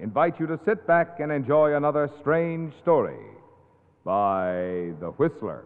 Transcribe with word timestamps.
invite 0.00 0.38
you 0.38 0.46
to 0.46 0.58
sit 0.64 0.86
back 0.86 1.20
and 1.20 1.32
enjoy 1.32 1.74
another 1.74 2.10
strange 2.20 2.72
story 2.82 3.18
by 4.04 4.92
The 5.00 5.12
Whistler. 5.16 5.64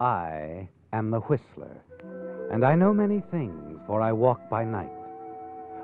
I 0.00 0.68
am 0.92 1.10
the 1.10 1.20
Whistler, 1.20 1.82
and 2.52 2.64
I 2.64 2.74
know 2.76 2.94
many 2.94 3.20
things, 3.30 3.80
for 3.86 4.00
I 4.00 4.12
walk 4.12 4.48
by 4.48 4.64
night. 4.64 4.97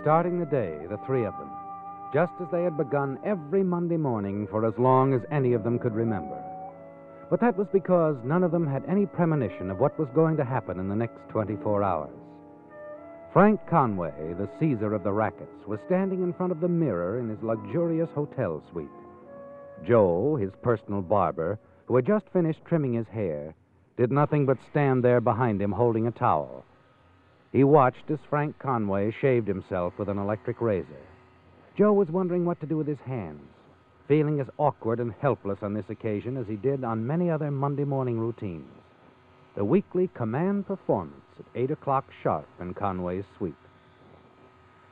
Starting 0.00 0.38
the 0.38 0.46
day, 0.46 0.78
the 0.88 0.98
three 1.06 1.24
of 1.24 1.36
them, 1.38 1.50
just 2.12 2.32
as 2.40 2.48
they 2.50 2.62
had 2.62 2.76
begun 2.76 3.18
every 3.24 3.62
Monday 3.62 3.96
morning 3.96 4.46
for 4.50 4.64
as 4.66 4.74
long 4.78 5.12
as 5.12 5.20
any 5.30 5.52
of 5.52 5.62
them 5.62 5.78
could 5.78 5.94
remember. 5.94 6.42
But 7.28 7.40
that 7.40 7.56
was 7.56 7.68
because 7.72 8.16
none 8.24 8.42
of 8.42 8.50
them 8.50 8.66
had 8.66 8.82
any 8.88 9.06
premonition 9.06 9.70
of 9.70 9.78
what 9.78 9.98
was 9.98 10.08
going 10.14 10.36
to 10.38 10.44
happen 10.44 10.80
in 10.80 10.88
the 10.88 10.96
next 10.96 11.18
24 11.28 11.82
hours. 11.82 12.10
Frank 13.32 13.60
Conway, 13.68 14.34
the 14.38 14.48
Caesar 14.58 14.92
of 14.92 15.04
the 15.04 15.12
rackets, 15.12 15.66
was 15.66 15.78
standing 15.86 16.22
in 16.22 16.32
front 16.32 16.50
of 16.50 16.60
the 16.60 16.68
mirror 16.68 17.20
in 17.20 17.28
his 17.28 17.42
luxurious 17.42 18.08
hotel 18.12 18.60
suite. 18.72 18.88
Joe, 19.86 20.36
his 20.36 20.50
personal 20.62 21.02
barber, 21.02 21.58
who 21.86 21.94
had 21.94 22.06
just 22.06 22.28
finished 22.32 22.64
trimming 22.64 22.94
his 22.94 23.06
hair, 23.06 23.54
did 23.96 24.10
nothing 24.10 24.46
but 24.46 24.58
stand 24.70 25.04
there 25.04 25.20
behind 25.20 25.62
him 25.62 25.70
holding 25.70 26.06
a 26.06 26.10
towel. 26.10 26.64
He 27.52 27.64
watched 27.64 28.10
as 28.10 28.18
Frank 28.28 28.58
Conway 28.58 29.10
shaved 29.20 29.48
himself 29.48 29.94
with 29.98 30.08
an 30.08 30.18
electric 30.18 30.60
razor. 30.60 30.86
Joe 31.76 31.92
was 31.92 32.08
wondering 32.08 32.44
what 32.44 32.60
to 32.60 32.66
do 32.66 32.76
with 32.76 32.86
his 32.86 32.98
hands, 33.06 33.42
feeling 34.06 34.40
as 34.40 34.46
awkward 34.58 35.00
and 35.00 35.12
helpless 35.20 35.58
on 35.62 35.74
this 35.74 35.88
occasion 35.88 36.36
as 36.36 36.46
he 36.46 36.56
did 36.56 36.84
on 36.84 37.06
many 37.06 37.30
other 37.30 37.50
Monday 37.50 37.84
morning 37.84 38.18
routines. 38.18 38.68
The 39.56 39.64
weekly 39.64 40.08
command 40.14 40.66
performance 40.66 41.24
at 41.38 41.46
8 41.54 41.72
o'clock 41.72 42.04
sharp 42.22 42.46
in 42.60 42.74
Conway's 42.74 43.24
suite. 43.36 43.54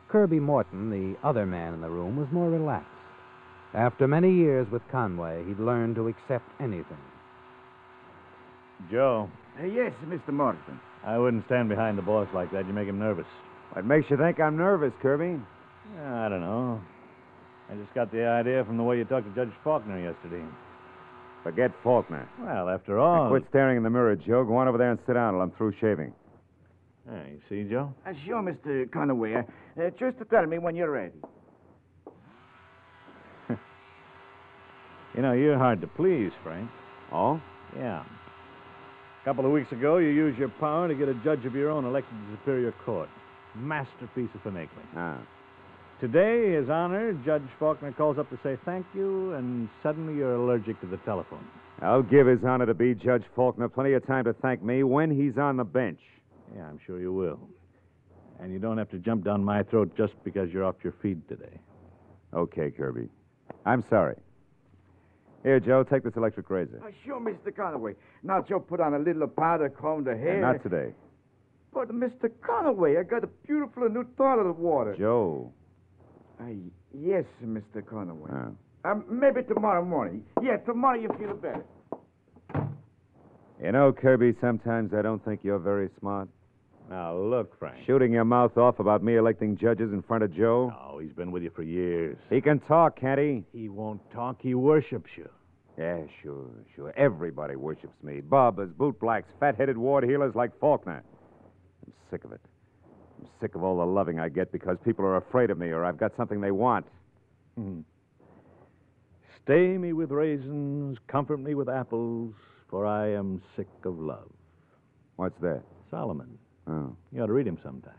Kirby 0.09 0.41
Morton, 0.41 0.91
the 0.91 1.17
other 1.27 1.47
man 1.47 1.75
in 1.75 1.81
the 1.81 1.91
room, 1.91 2.17
was 2.17 2.29
more 2.33 2.51
relaxed. 2.51 2.89
After 3.75 4.09
many 4.09 4.33
years 4.33 4.67
with 4.71 4.83
Conway, 4.91 5.45
he'd 5.47 5.61
learned 5.61 5.95
to 5.97 6.09
accept 6.09 6.49
anything. 6.61 6.99
Joe, 8.91 9.29
Uh, 9.61 9.65
yes, 9.65 9.93
Mr. 10.07 10.33
Morton. 10.33 10.81
I 11.09 11.17
wouldn't 11.17 11.47
stand 11.47 11.71
behind 11.71 11.97
the 11.97 12.03
boss 12.03 12.29
like 12.35 12.53
that. 12.53 12.67
You 12.67 12.75
make 12.75 12.87
him 12.87 12.99
nervous. 12.99 13.25
What 13.73 13.87
makes 13.87 14.11
you 14.11 14.19
think 14.19 14.39
I'm 14.39 14.59
nervous, 14.59 14.93
Kirby? 15.01 15.41
Yeah, 15.97 16.27
I 16.27 16.29
don't 16.29 16.43
know. 16.43 16.83
I 17.71 17.77
just 17.77 17.95
got 17.95 18.13
the 18.13 18.27
idea 18.27 18.63
from 18.67 18.77
the 18.77 18.83
way 18.83 18.99
you 18.99 19.07
talked 19.07 19.27
to 19.27 19.35
Judge 19.35 19.55
Faulkner 19.65 19.99
yesterday. 19.99 20.45
Forget 21.43 21.71
Faulkner. 21.83 22.29
Well, 22.39 22.69
after 22.69 22.99
all. 22.99 23.31
Quit 23.31 23.45
staring 23.49 23.79
in 23.79 23.83
the 23.83 23.89
mirror, 23.89 24.17
Joe. 24.17 24.45
Go 24.45 24.59
on 24.59 24.69
over 24.69 24.77
there 24.77 24.91
and 24.91 24.99
sit 25.07 25.15
down 25.15 25.33
till 25.33 25.41
I'm 25.41 25.51
through 25.53 25.73
shaving. 25.81 26.13
Yeah, 27.11 27.23
you 27.27 27.41
see, 27.49 27.71
Joe? 27.71 27.95
Uh, 28.07 28.13
sure, 28.27 28.43
Mr. 28.43 28.87
Conaway. 28.91 29.39
Uh, 29.39 29.83
uh, 29.83 29.91
just 29.99 30.19
to 30.19 30.27
tell 30.27 30.45
me 30.45 30.59
when 30.59 30.77
you're 30.77 30.91
ready. 30.91 31.15
You 35.15 35.23
know, 35.23 35.33
you're 35.33 35.57
hard 35.57 35.81
to 35.81 35.87
please, 35.87 36.33
Frank. 36.45 36.71
Oh? 37.11 37.41
Yeah. 37.75 38.05
A 39.29 39.31
couple 39.31 39.45
of 39.45 39.53
weeks 39.53 39.71
ago, 39.73 39.99
you 39.99 40.09
used 40.09 40.39
your 40.39 40.49
power 40.49 40.89
to 40.89 40.95
get 40.95 41.07
a 41.07 41.13
judge 41.23 41.45
of 41.45 41.55
your 41.55 41.69
own 41.69 41.85
elected 41.85 42.15
to 42.15 42.31
the 42.31 42.39
Superior 42.39 42.73
Court. 42.87 43.11
Masterpiece 43.57 44.31
of 44.35 44.43
finagling. 44.43 44.89
Ah. 44.97 45.19
Today, 46.01 46.55
His 46.55 46.71
Honor, 46.71 47.13
Judge 47.27 47.43
Faulkner 47.59 47.93
calls 47.93 48.17
up 48.17 48.31
to 48.31 48.39
say 48.43 48.57
thank 48.65 48.87
you, 48.95 49.35
and 49.35 49.69
suddenly 49.83 50.15
you're 50.15 50.37
allergic 50.37 50.81
to 50.81 50.87
the 50.87 50.97
telephone. 51.05 51.47
I'll 51.83 52.03
give 52.03 52.27
his 52.27 52.43
honor 52.43 52.65
to 52.65 52.73
be 52.73 52.95
Judge 52.95 53.25
Faulkner 53.37 53.69
plenty 53.69 53.93
of 53.93 54.07
time 54.07 54.25
to 54.25 54.33
thank 54.33 54.63
me 54.63 54.83
when 54.83 55.11
he's 55.11 55.37
on 55.37 55.59
the 55.59 55.65
bench. 55.65 56.01
Yeah, 56.57 56.63
I'm 56.63 56.81
sure 56.87 56.99
you 56.99 57.13
will. 57.13 57.39
And 58.41 58.51
you 58.51 58.59
don't 58.59 58.79
have 58.79 58.89
to 58.93 58.99
jump 58.99 59.27
down 59.27 59.45
my 59.45 59.63
throat 59.63 59.95
just 59.95 60.15
because 60.25 60.49
you're 60.51 60.65
off 60.65 60.77
your 60.83 60.95
feed 61.03 61.21
today. 61.29 61.61
Okay, 62.33 62.71
Kirby. 62.71 63.11
I'm 63.67 63.85
sorry. 63.91 64.17
Here, 65.49 65.61
Joe, 65.61 65.83
take 65.83 66.05
this 66.05 66.13
electric 66.15 66.51
razor. 66.51 66.79
Uh, 66.85 66.91
sure, 67.07 67.19
Mr. 67.19 67.51
Conaway. 67.51 67.95
Now, 68.23 68.45
Joe, 68.47 68.61
put 68.61 68.81
on 68.81 68.93
a 68.93 68.99
little 68.99 69.27
powder, 69.27 69.71
comb 69.71 70.05
the 70.05 70.15
hair. 70.15 70.33
And 70.33 70.43
not 70.43 70.63
today. 70.63 70.93
But, 71.73 71.89
Mr. 71.89 72.29
Conaway, 72.47 73.01
I 73.01 73.03
got 73.03 73.25
a 73.25 73.29
beautiful 73.47 73.89
new 73.89 74.05
toilet 74.19 74.59
water. 74.59 74.95
Joe. 74.99 75.51
Uh, 76.39 76.49
yes, 76.93 77.25
Mr. 77.43 77.81
Conaway. 77.83 78.53
Ah. 78.85 78.91
Um, 78.91 79.07
maybe 79.09 79.43
tomorrow 79.43 79.83
morning. 79.83 80.23
Yeah, 80.43 80.59
tomorrow 80.59 81.01
you 81.01 81.09
feel 81.19 81.33
better. 81.33 81.65
You 83.65 83.73
know, 83.73 83.91
Kirby, 83.91 84.35
sometimes 84.43 84.93
I 84.93 85.01
don't 85.01 85.25
think 85.25 85.41
you're 85.45 85.59
very 85.59 85.89
smart. 85.99 86.29
Now, 86.91 87.17
look, 87.17 87.59
Frank. 87.59 87.87
Shooting 87.87 88.13
your 88.13 88.27
mouth 88.27 88.59
off 88.59 88.81
about 88.81 89.03
me 89.03 89.17
electing 89.17 89.57
judges 89.57 89.95
in 89.95 90.03
front 90.03 90.25
of 90.25 90.35
Joe. 90.35 90.75
Oh, 90.79 90.99
he's 90.99 91.13
been 91.13 91.31
with 91.31 91.43
you 91.43 91.51
for 91.57 91.63
years. 91.63 92.19
He 92.29 92.43
can 92.43 92.61
talk, 92.61 93.01
can't 93.01 93.19
he? 93.19 93.45
He 93.51 93.71
won't 93.71 94.03
talk. 94.11 94.43
He 94.43 94.53
worships 94.55 95.09
you. 95.17 95.27
Yeah, 95.79 96.01
sure, 96.23 96.51
sure. 96.75 96.93
Everybody 96.97 97.55
worships 97.55 98.03
me. 98.03 98.21
Bobbers, 98.21 98.73
bootblacks, 98.73 99.27
fat-headed 99.39 99.79
ward 99.79 100.03
heelers 100.03 100.35
like 100.35 100.59
Faulkner. 100.59 101.05
I'm 101.87 101.93
sick 102.11 102.25
of 102.25 102.33
it. 102.33 102.41
I'm 103.21 103.29
sick 103.41 103.55
of 103.55 103.63
all 103.63 103.79
the 103.79 103.87
loving 103.87 104.19
I 104.19 104.29
get 104.29 104.51
because 104.51 104.77
people 104.85 105.05
are 105.05 105.17
afraid 105.17 105.51
of 105.51 105.59
me 105.59 105.69
or 105.69 105.85
I've 105.85 105.97
got 105.97 106.17
something 106.17 106.41
they 106.41 106.51
want. 106.51 106.85
Hmm. 107.57 107.81
Stay 109.45 109.79
me 109.79 109.93
with 109.93 110.11
raisins, 110.11 110.99
comfort 111.07 111.39
me 111.39 111.55
with 111.55 111.69
apples, 111.69 112.35
for 112.69 112.85
I 112.85 113.13
am 113.13 113.41
sick 113.57 113.69
of 113.85 113.99
love. 113.99 114.31
What's 115.15 115.41
that? 115.41 115.63
Solomon. 115.91 116.39
Oh. 116.67 116.95
You 117.13 117.23
ought 117.23 117.27
to 117.27 117.33
read 117.33 117.47
him 117.47 117.59
sometime. 117.63 117.95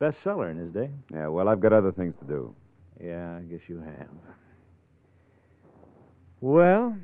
Bestseller 0.00 0.50
in 0.50 0.56
his 0.56 0.72
day. 0.72 0.90
Yeah, 1.12 1.26
well, 1.26 1.48
I've 1.48 1.60
got 1.60 1.72
other 1.72 1.92
things 1.92 2.14
to 2.20 2.24
do. 2.24 2.54
Yeah, 3.02 3.36
I 3.36 3.42
guess 3.42 3.60
you 3.68 3.80
have. 3.80 4.08
Well, 6.40 6.96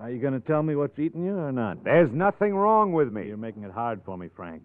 are 0.00 0.10
you 0.10 0.20
going 0.20 0.34
to 0.34 0.46
tell 0.46 0.62
me 0.62 0.76
what's 0.76 0.98
eating 0.98 1.24
you 1.24 1.36
or 1.36 1.52
not? 1.52 1.82
There's 1.82 2.10
nothing 2.12 2.54
wrong 2.54 2.92
with 2.92 3.12
me. 3.12 3.26
You're 3.26 3.36
making 3.36 3.64
it 3.64 3.72
hard 3.72 4.00
for 4.04 4.16
me, 4.16 4.28
Frank. 4.34 4.62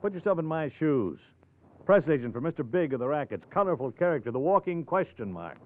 Put 0.00 0.14
yourself 0.14 0.38
in 0.38 0.44
my 0.44 0.70
shoes. 0.78 1.18
Press 1.84 2.02
agent 2.08 2.32
for 2.32 2.40
Mr. 2.40 2.68
Big 2.68 2.94
of 2.94 3.00
the 3.00 3.06
Rackets. 3.06 3.44
Colorful 3.50 3.92
character, 3.92 4.30
the 4.30 4.38
walking 4.38 4.84
question 4.84 5.30
mark. 5.30 5.58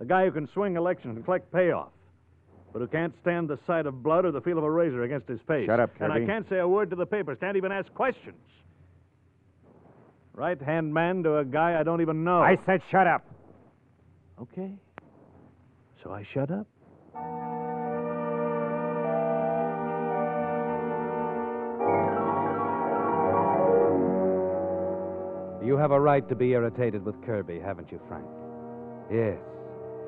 The 0.00 0.04
guy 0.04 0.24
who 0.24 0.32
can 0.32 0.48
swing 0.52 0.76
elections 0.76 1.16
and 1.16 1.24
collect 1.24 1.52
payoff, 1.52 1.90
but 2.72 2.80
who 2.80 2.88
can't 2.88 3.14
stand 3.22 3.48
the 3.48 3.58
sight 3.66 3.86
of 3.86 4.02
blood 4.02 4.24
or 4.24 4.32
the 4.32 4.40
feel 4.40 4.58
of 4.58 4.64
a 4.64 4.70
razor 4.70 5.04
against 5.04 5.28
his 5.28 5.38
face. 5.46 5.66
Shut 5.66 5.78
up, 5.78 5.96
Kirby. 5.96 6.04
And 6.04 6.12
I 6.12 6.26
can't 6.26 6.48
say 6.48 6.58
a 6.58 6.66
word 6.66 6.90
to 6.90 6.96
the 6.96 7.06
papers, 7.06 7.38
can't 7.40 7.56
even 7.56 7.70
ask 7.70 7.92
questions. 7.94 8.36
Right 10.34 10.60
hand 10.60 10.92
man 10.92 11.22
to 11.22 11.38
a 11.38 11.44
guy 11.44 11.78
I 11.78 11.84
don't 11.84 12.00
even 12.00 12.24
know. 12.24 12.42
I 12.42 12.58
said 12.66 12.82
shut 12.90 13.06
up. 13.06 13.24
Okay. 14.42 14.72
So 16.02 16.10
I 16.10 16.26
shut 16.34 16.50
up. 16.50 16.66
You 25.64 25.78
have 25.78 25.92
a 25.92 26.00
right 26.00 26.28
to 26.28 26.34
be 26.34 26.50
irritated 26.50 27.06
with 27.06 27.24
Kirby, 27.24 27.58
haven't 27.58 27.90
you, 27.90 27.98
Frank? 28.06 28.26
Yes. 29.10 29.38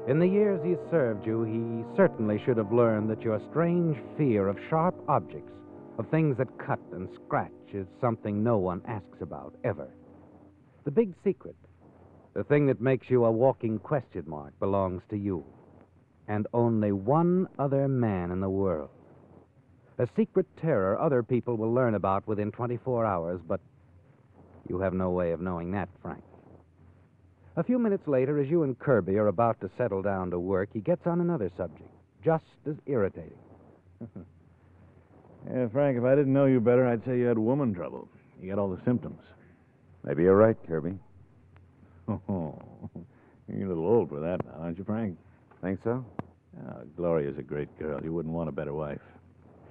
In 0.06 0.18
the 0.18 0.28
years 0.28 0.60
he 0.62 0.76
served 0.90 1.24
you, 1.26 1.44
he 1.44 1.96
certainly 1.96 2.38
should 2.44 2.58
have 2.58 2.72
learned 2.72 3.08
that 3.08 3.22
your 3.22 3.40
strange 3.50 3.96
fear 4.18 4.48
of 4.48 4.58
sharp 4.68 4.94
objects, 5.08 5.54
of 5.98 6.10
things 6.10 6.36
that 6.36 6.58
cut 6.58 6.78
and 6.92 7.08
scratch, 7.24 7.50
is 7.72 7.86
something 8.02 8.44
no 8.44 8.58
one 8.58 8.82
asks 8.86 9.22
about, 9.22 9.54
ever. 9.64 9.88
The 10.84 10.90
big 10.90 11.14
secret, 11.24 11.56
the 12.34 12.44
thing 12.44 12.66
that 12.66 12.82
makes 12.82 13.08
you 13.08 13.24
a 13.24 13.32
walking 13.32 13.78
question 13.78 14.24
mark, 14.26 14.52
belongs 14.60 15.02
to 15.08 15.16
you. 15.16 15.42
And 16.28 16.46
only 16.52 16.92
one 16.92 17.48
other 17.58 17.88
man 17.88 18.30
in 18.30 18.40
the 18.40 18.50
world. 18.50 18.90
A 19.98 20.06
secret 20.16 20.46
terror 20.60 21.00
other 21.00 21.22
people 21.22 21.56
will 21.56 21.72
learn 21.72 21.94
about 21.94 22.28
within 22.28 22.52
24 22.52 23.06
hours, 23.06 23.40
but 23.48 23.60
you 24.68 24.80
have 24.80 24.94
no 24.94 25.10
way 25.10 25.32
of 25.32 25.40
knowing 25.40 25.72
that, 25.72 25.88
Frank. 26.02 26.22
A 27.56 27.64
few 27.64 27.78
minutes 27.78 28.06
later, 28.06 28.38
as 28.38 28.48
you 28.48 28.64
and 28.64 28.78
Kirby 28.78 29.16
are 29.16 29.28
about 29.28 29.60
to 29.60 29.70
settle 29.78 30.02
down 30.02 30.30
to 30.30 30.38
work, 30.38 30.68
he 30.72 30.80
gets 30.80 31.06
on 31.06 31.20
another 31.20 31.50
subject, 31.56 31.88
just 32.24 32.44
as 32.66 32.76
irritating. 32.86 33.38
Yeah, 35.48 35.68
Frank, 35.68 35.96
if 35.96 36.04
I 36.04 36.16
didn't 36.16 36.32
know 36.32 36.46
you 36.46 36.60
better, 36.60 36.86
I'd 36.86 37.04
say 37.04 37.18
you 37.18 37.26
had 37.26 37.38
woman 37.38 37.72
trouble. 37.72 38.08
You 38.42 38.50
got 38.50 38.58
all 38.58 38.68
the 38.68 38.82
symptoms. 38.84 39.20
Maybe 40.04 40.24
you're 40.24 40.36
right, 40.36 40.56
Kirby. 40.66 40.98
Oh, 42.08 42.18
you're 43.48 43.66
a 43.66 43.68
little 43.68 43.86
old 43.86 44.08
for 44.08 44.20
that 44.20 44.44
now, 44.44 44.60
aren't 44.60 44.78
you, 44.78 44.84
Frank? 44.84 45.16
Think 45.62 45.80
so? 45.84 46.04
Ah, 46.58 46.78
oh, 46.78 46.84
Gloria's 46.96 47.38
a 47.38 47.42
great 47.42 47.68
girl. 47.78 48.00
You 48.02 48.12
wouldn't 48.12 48.34
want 48.34 48.48
a 48.48 48.52
better 48.52 48.72
wife. 48.72 49.00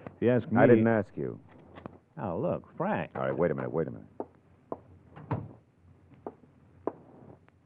If 0.05 0.21
you 0.21 0.31
ask 0.31 0.49
me... 0.51 0.61
I 0.61 0.67
didn't 0.67 0.87
ask 0.87 1.09
you. 1.15 1.39
Oh, 2.21 2.37
look, 2.37 2.63
Frank. 2.77 3.11
All 3.15 3.23
right, 3.23 3.37
wait 3.37 3.51
a 3.51 3.55
minute, 3.55 3.71
wait 3.71 3.87
a 3.87 3.91
minute. 3.91 4.07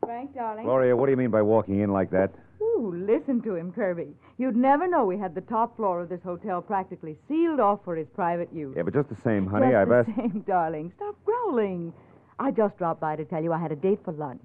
Frank, 0.09 0.33
darling. 0.33 0.65
Gloria, 0.65 0.95
what 0.95 1.05
do 1.05 1.11
you 1.11 1.17
mean 1.17 1.29
by 1.29 1.43
walking 1.43 1.81
in 1.81 1.93
like 1.93 2.09
that? 2.09 2.31
Ooh, 2.59 2.91
listen 3.07 3.43
to 3.43 3.53
him, 3.53 3.71
Kirby. 3.71 4.07
You'd 4.39 4.55
never 4.55 4.87
know 4.87 5.05
we 5.05 5.19
had 5.19 5.35
the 5.35 5.41
top 5.41 5.75
floor 5.75 6.01
of 6.01 6.09
this 6.09 6.19
hotel 6.23 6.63
practically 6.63 7.15
sealed 7.27 7.59
off 7.59 7.81
for 7.85 7.95
his 7.95 8.07
private 8.15 8.49
use. 8.51 8.73
Yeah, 8.75 8.81
but 8.81 8.95
just 8.95 9.07
the 9.09 9.17
same, 9.23 9.45
honey, 9.45 9.67
just 9.67 9.75
I've 9.75 9.89
the 9.89 9.95
asked. 9.97 10.17
same, 10.17 10.43
darling. 10.47 10.91
Stop 10.95 11.15
growling. 11.23 11.93
I 12.39 12.49
just 12.49 12.75
dropped 12.79 12.99
by 12.99 13.17
to 13.17 13.25
tell 13.25 13.43
you 13.43 13.53
I 13.53 13.59
had 13.59 13.71
a 13.71 13.75
date 13.75 13.99
for 14.03 14.11
lunch. 14.11 14.41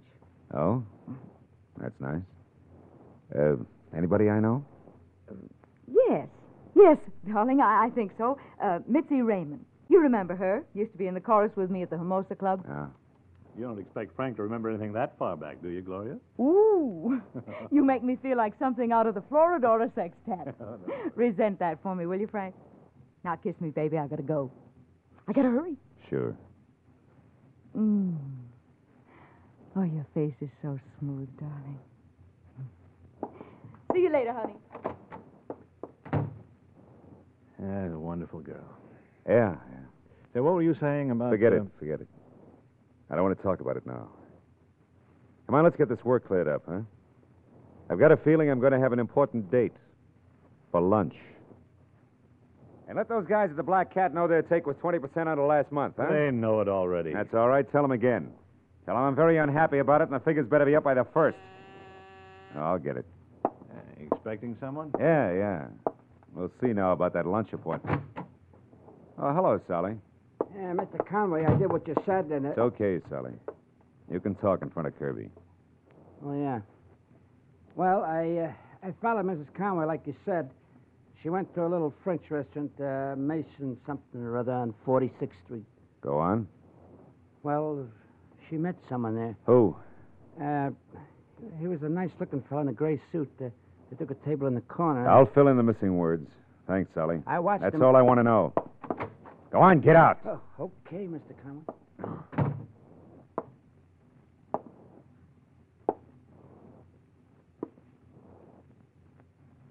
Oh? 0.53 0.85
That's 1.81 1.99
nice. 1.99 2.21
Uh, 3.35 3.57
anybody 3.97 4.29
I 4.29 4.41
know? 4.41 4.67
Yes, 6.11 6.29
yes, 6.77 6.99
darling, 7.27 7.63
I, 7.63 7.87
I 7.87 7.91
think 7.95 8.13
so. 8.19 8.37
Uh, 8.63 8.81
Mitzi 8.87 9.23
Raymond. 9.23 9.65
You 9.89 10.03
remember 10.03 10.37
her? 10.37 10.63
Used 10.75 10.93
to 10.93 10.99
be 10.99 11.07
in 11.07 11.15
the 11.15 11.21
chorus 11.21 11.53
with 11.57 11.71
me 11.71 11.83
at 11.83 11.89
the 11.89 11.97
Hermosa 11.97 12.35
Club. 12.35 12.67
Yeah. 12.69 12.89
You 13.56 13.65
don't 13.65 13.79
expect 13.79 14.17
Frank 14.17 14.37
to 14.37 14.43
remember 14.43 14.69
anything 14.69 14.93
that 14.95 15.17
far 15.19 15.37
back, 15.37 15.62
do 15.62 15.69
you, 15.69 15.81
Gloria? 15.81 16.19
Ooh, 16.41 17.23
you 17.71 17.85
make 17.85 18.03
me 18.03 18.17
feel 18.21 18.37
like 18.37 18.53
something 18.59 18.91
out 18.91 19.06
of 19.06 19.15
the 19.15 19.21
Florodora 19.23 19.95
Sextet. 19.95 20.55
Resent 21.15 21.59
that 21.61 21.81
for 21.83 21.95
me, 21.95 22.06
will 22.06 22.19
you, 22.19 22.27
Frank? 22.27 22.55
Now 23.25 23.37
kiss 23.37 23.55
me, 23.61 23.71
baby. 23.71 23.97
I 23.97 24.06
gotta 24.09 24.23
go. 24.23 24.51
I 25.29 25.33
gotta 25.33 25.49
hurry. 25.49 25.77
Sure. 26.11 26.37
Mm. 27.77 28.17
Oh, 29.77 29.83
your 29.83 30.06
face 30.15 30.35
is 30.41 30.51
so 30.62 30.79
smooth, 30.99 31.29
darling. 31.39 31.79
See 33.93 34.01
you 34.01 34.12
later, 34.12 34.33
honey. 34.33 34.55
That's 37.59 37.95
a 37.95 37.99
wonderful 37.99 38.41
girl. 38.41 38.69
Yeah, 39.27 39.56
yeah. 39.71 39.79
Say, 40.33 40.41
what 40.41 40.55
were 40.55 40.62
you 40.62 40.75
saying 40.81 41.11
about... 41.11 41.31
Forget 41.31 41.53
uh, 41.53 41.56
it, 41.56 41.62
forget 41.79 42.01
it. 42.01 42.09
I 43.15 43.17
don't 43.17 43.27
want 43.27 43.39
to 43.39 43.45
talk 43.45 43.61
about 43.61 43.77
it 43.77 43.87
now. 43.87 44.09
Come 45.47 45.55
on, 45.55 45.63
let's 45.63 45.77
get 45.77 45.89
this 45.89 46.05
work 46.05 46.27
cleared 46.27 46.49
up, 46.49 46.65
huh? 46.69 46.81
I've 47.89 48.01
got 48.01 48.11
a 48.11 48.17
feeling 48.17 48.51
I'm 48.51 48.59
going 48.59 48.73
to 48.73 48.81
have 48.81 48.93
an 48.93 48.99
important 48.99 49.53
date 49.53 49.71
for 50.73 50.81
lunch. 50.81 51.15
And 52.89 52.97
let 52.97 53.09
those 53.09 53.25
guys 53.29 53.51
at 53.51 53.57
the 53.57 53.63
Black 53.63 53.95
Cat 53.95 54.13
know 54.13 54.27
their 54.27 54.43
take 54.43 54.67
was 54.67 54.75
20% 54.83 55.29
under 55.29 55.45
last 55.45 55.71
month, 55.71 55.95
huh? 55.97 56.09
They 56.11 56.33
know 56.33 56.61
it 56.61 56.67
already. 56.67 57.13
That's 57.13 57.33
all 57.35 57.49
right. 57.49 57.71
Tell 57.71 57.83
them 57.83 57.93
again. 57.93 58.33
Tell 58.85 58.97
them 58.97 59.05
I'm 59.05 59.15
very 59.15 59.39
unhappy 59.39 59.79
about 59.79 60.01
it, 60.01 60.09
and 60.11 60.21
the 60.21 60.25
figures 60.25 60.49
better 60.49 60.65
be 60.65 60.75
up 60.75 60.83
by 60.83 60.95
the 60.95 61.07
first. 61.15 61.39
I'll 62.57 62.81
get 62.81 62.97
it. 62.97 63.07
Uh, 63.45 63.51
expecting 64.01 64.57
someone? 64.59 64.91
Yeah, 64.99 65.33
yeah. 65.33 65.67
We'll 66.35 66.51
see 66.61 66.73
now 66.73 66.91
about 66.91 67.13
that 67.13 67.27
lunch 67.27 67.53
appointment. 67.53 68.03
Oh, 69.19 69.33
hello, 69.33 69.61
Sally. 69.69 69.99
Yeah, 70.55 70.73
Mr. 70.73 71.05
Conway, 71.09 71.45
I 71.45 71.55
did 71.56 71.71
what 71.73 71.87
you 71.89 71.95
said, 72.06 72.27
and 72.27 72.47
It's 72.47 72.56
it... 72.56 72.61
okay, 72.61 73.01
Sally. 73.11 73.33
You 74.11 74.21
can 74.21 74.35
talk 74.37 74.62
in 74.62 74.71
front 74.71 74.87
of 74.87 74.99
Kirby. 74.99 75.31
Oh, 76.25 76.35
yeah. 76.35 76.61
Well, 77.75 78.05
I 78.05 78.49
uh, 78.85 78.89
I 78.89 78.93
followed 79.03 79.25
Mrs. 79.27 79.47
Conway, 79.56 79.85
like 79.87 80.06
you 80.06 80.15
said. 80.25 80.51
She 81.23 81.29
went 81.31 81.53
to 81.55 81.67
a 81.67 81.69
little 81.69 81.93
French 82.05 82.23
restaurant, 82.31 82.71
uh, 82.79 83.15
Mason 83.17 83.79
something 83.87 84.21
or 84.23 84.39
other, 84.39 84.53
on 84.53 84.75
46th 84.87 85.31
Street. 85.45 85.65
Go 86.03 86.19
on. 86.19 86.47
Well, 87.43 87.87
she 88.49 88.56
met 88.56 88.77
someone 88.89 89.15
there. 89.17 89.37
Who? 89.47 89.75
Uh, 90.41 90.71
he 91.59 91.67
was 91.67 91.83
a 91.83 91.89
nice-looking 91.89 92.43
fellow 92.49 92.61
in 92.61 92.69
a 92.69 92.73
gray 92.73 93.01
suit. 93.11 93.31
Uh, 93.41 93.49
they 93.91 93.97
took 93.97 94.11
a 94.11 94.27
table 94.27 94.47
in 94.47 94.55
the 94.55 94.61
corner. 94.62 95.09
I'll 95.09 95.27
fill 95.35 95.49
in 95.49 95.56
the 95.56 95.62
missing 95.62 95.97
words. 95.97 96.31
Thanks, 96.67 96.91
Sally. 96.95 97.23
I 97.27 97.39
watched 97.41 97.62
That's 97.62 97.75
him. 97.75 97.83
all 97.83 97.97
I 97.97 98.03
want 98.03 98.19
to 98.19 98.25
know. 98.25 98.53
Go 99.55 99.61
on, 99.61 99.79
get 99.81 99.95
out. 99.95 100.19
Oh, 100.27 100.73
okay, 100.85 101.06
Mr. 101.06 101.33
Conway. 101.45 101.62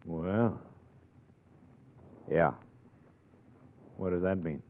Well, 0.05 0.57
Yeah, 2.31 2.51
what 3.97 4.11
does 4.11 4.21
that 4.21 4.41
mean? 4.41 4.61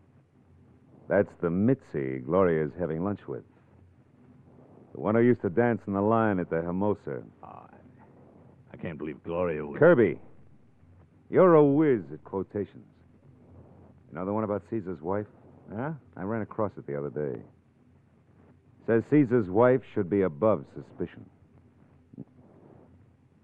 that's 1.07 1.29
the 1.41 1.49
Mitzi 1.51 2.19
Gloria's 2.25 2.71
having 2.79 3.03
lunch 3.03 3.19
with. 3.27 3.43
The 4.95 4.99
one 5.01 5.13
who 5.13 5.21
used 5.21 5.41
to 5.43 5.49
dance 5.51 5.81
in 5.85 5.93
the 5.93 6.01
line 6.01 6.39
at 6.39 6.49
the 6.49 6.55
Hermosa. 6.55 7.21
Ah, 7.43 7.67
I 8.73 8.77
can't 8.77 8.97
believe 8.97 9.21
Gloria 9.23 9.63
would... 9.63 9.77
Kirby, 9.77 10.17
you're 11.29 11.53
a 11.53 11.63
whiz 11.63 12.01
at 12.11 12.23
quotations. 12.23 12.87
You 14.13 14.19
know 14.19 14.25
the 14.27 14.33
one 14.33 14.43
about 14.43 14.61
Caesar's 14.69 15.01
wife? 15.01 15.25
Huh? 15.75 15.93
I 16.15 16.21
ran 16.21 16.43
across 16.43 16.71
it 16.77 16.85
the 16.85 16.95
other 16.95 17.09
day. 17.09 17.41
Says 18.85 19.01
Caesar's 19.09 19.49
wife 19.49 19.81
should 19.95 20.07
be 20.07 20.21
above 20.21 20.65
suspicion. 20.75 21.25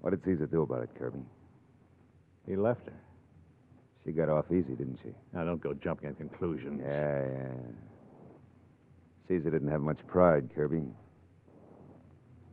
What 0.02 0.12
did 0.12 0.24
Caesar 0.26 0.46
do 0.46 0.62
about 0.62 0.84
it, 0.84 0.90
Kirby? 1.00 1.22
He 2.48 2.56
left 2.56 2.86
her. 2.86 2.94
She 4.06 4.12
got 4.12 4.30
off 4.30 4.46
easy, 4.52 4.76
didn't 4.76 5.00
she? 5.02 5.10
Now, 5.34 5.44
don't 5.44 5.60
go 5.60 5.74
jumping 5.74 6.08
at 6.08 6.18
conclusions. 6.18 6.82
Yeah, 6.86 7.26
yeah. 7.26 7.48
Caesar 9.28 9.50
didn't 9.50 9.70
have 9.70 9.82
much 9.82 9.98
pride, 10.06 10.52
Kirby. 10.54 10.84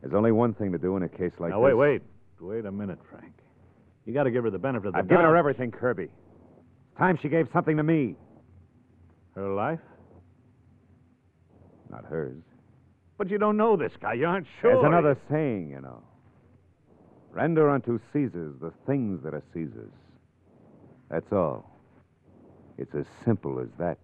There's 0.01 0.15
only 0.15 0.31
one 0.31 0.55
thing 0.55 0.71
to 0.71 0.79
do 0.79 0.97
in 0.97 1.03
a 1.03 1.09
case 1.09 1.33
like 1.37 1.51
now, 1.51 1.61
this. 1.61 1.69
Now, 1.69 1.77
wait, 1.77 2.01
wait. 2.01 2.01
Wait 2.39 2.65
a 2.65 2.71
minute, 2.71 2.97
Frank. 3.11 3.33
You 4.07 4.13
got 4.15 4.23
to 4.23 4.31
give 4.31 4.43
her 4.43 4.49
the 4.49 4.57
benefit 4.57 4.87
of 4.87 4.93
the 4.93 4.97
doubt. 4.97 5.03
I've 5.03 5.07
given 5.07 5.25
her 5.25 5.35
everything, 5.35 5.69
Kirby. 5.69 6.09
Time 6.97 7.17
she 7.21 7.29
gave 7.29 7.47
something 7.53 7.77
to 7.77 7.83
me. 7.83 8.15
Her 9.35 9.49
life? 9.53 9.79
Not 11.89 12.05
hers. 12.05 12.41
But 13.17 13.29
you 13.29 13.37
don't 13.37 13.57
know 13.57 13.77
this 13.77 13.91
guy. 14.01 14.13
You 14.13 14.25
aren't 14.25 14.47
sure. 14.61 14.73
There's 14.73 14.85
another 14.85 15.17
saying, 15.29 15.69
you 15.69 15.81
know. 15.81 16.01
Render 17.31 17.69
unto 17.69 17.99
Caesar's 18.13 18.55
the 18.59 18.73
things 18.87 19.21
that 19.23 19.33
are 19.33 19.43
Caesar's. 19.53 19.91
That's 21.09 21.31
all. 21.31 21.69
It's 22.77 22.93
as 22.95 23.05
simple 23.23 23.59
as 23.59 23.67
that. 23.77 23.97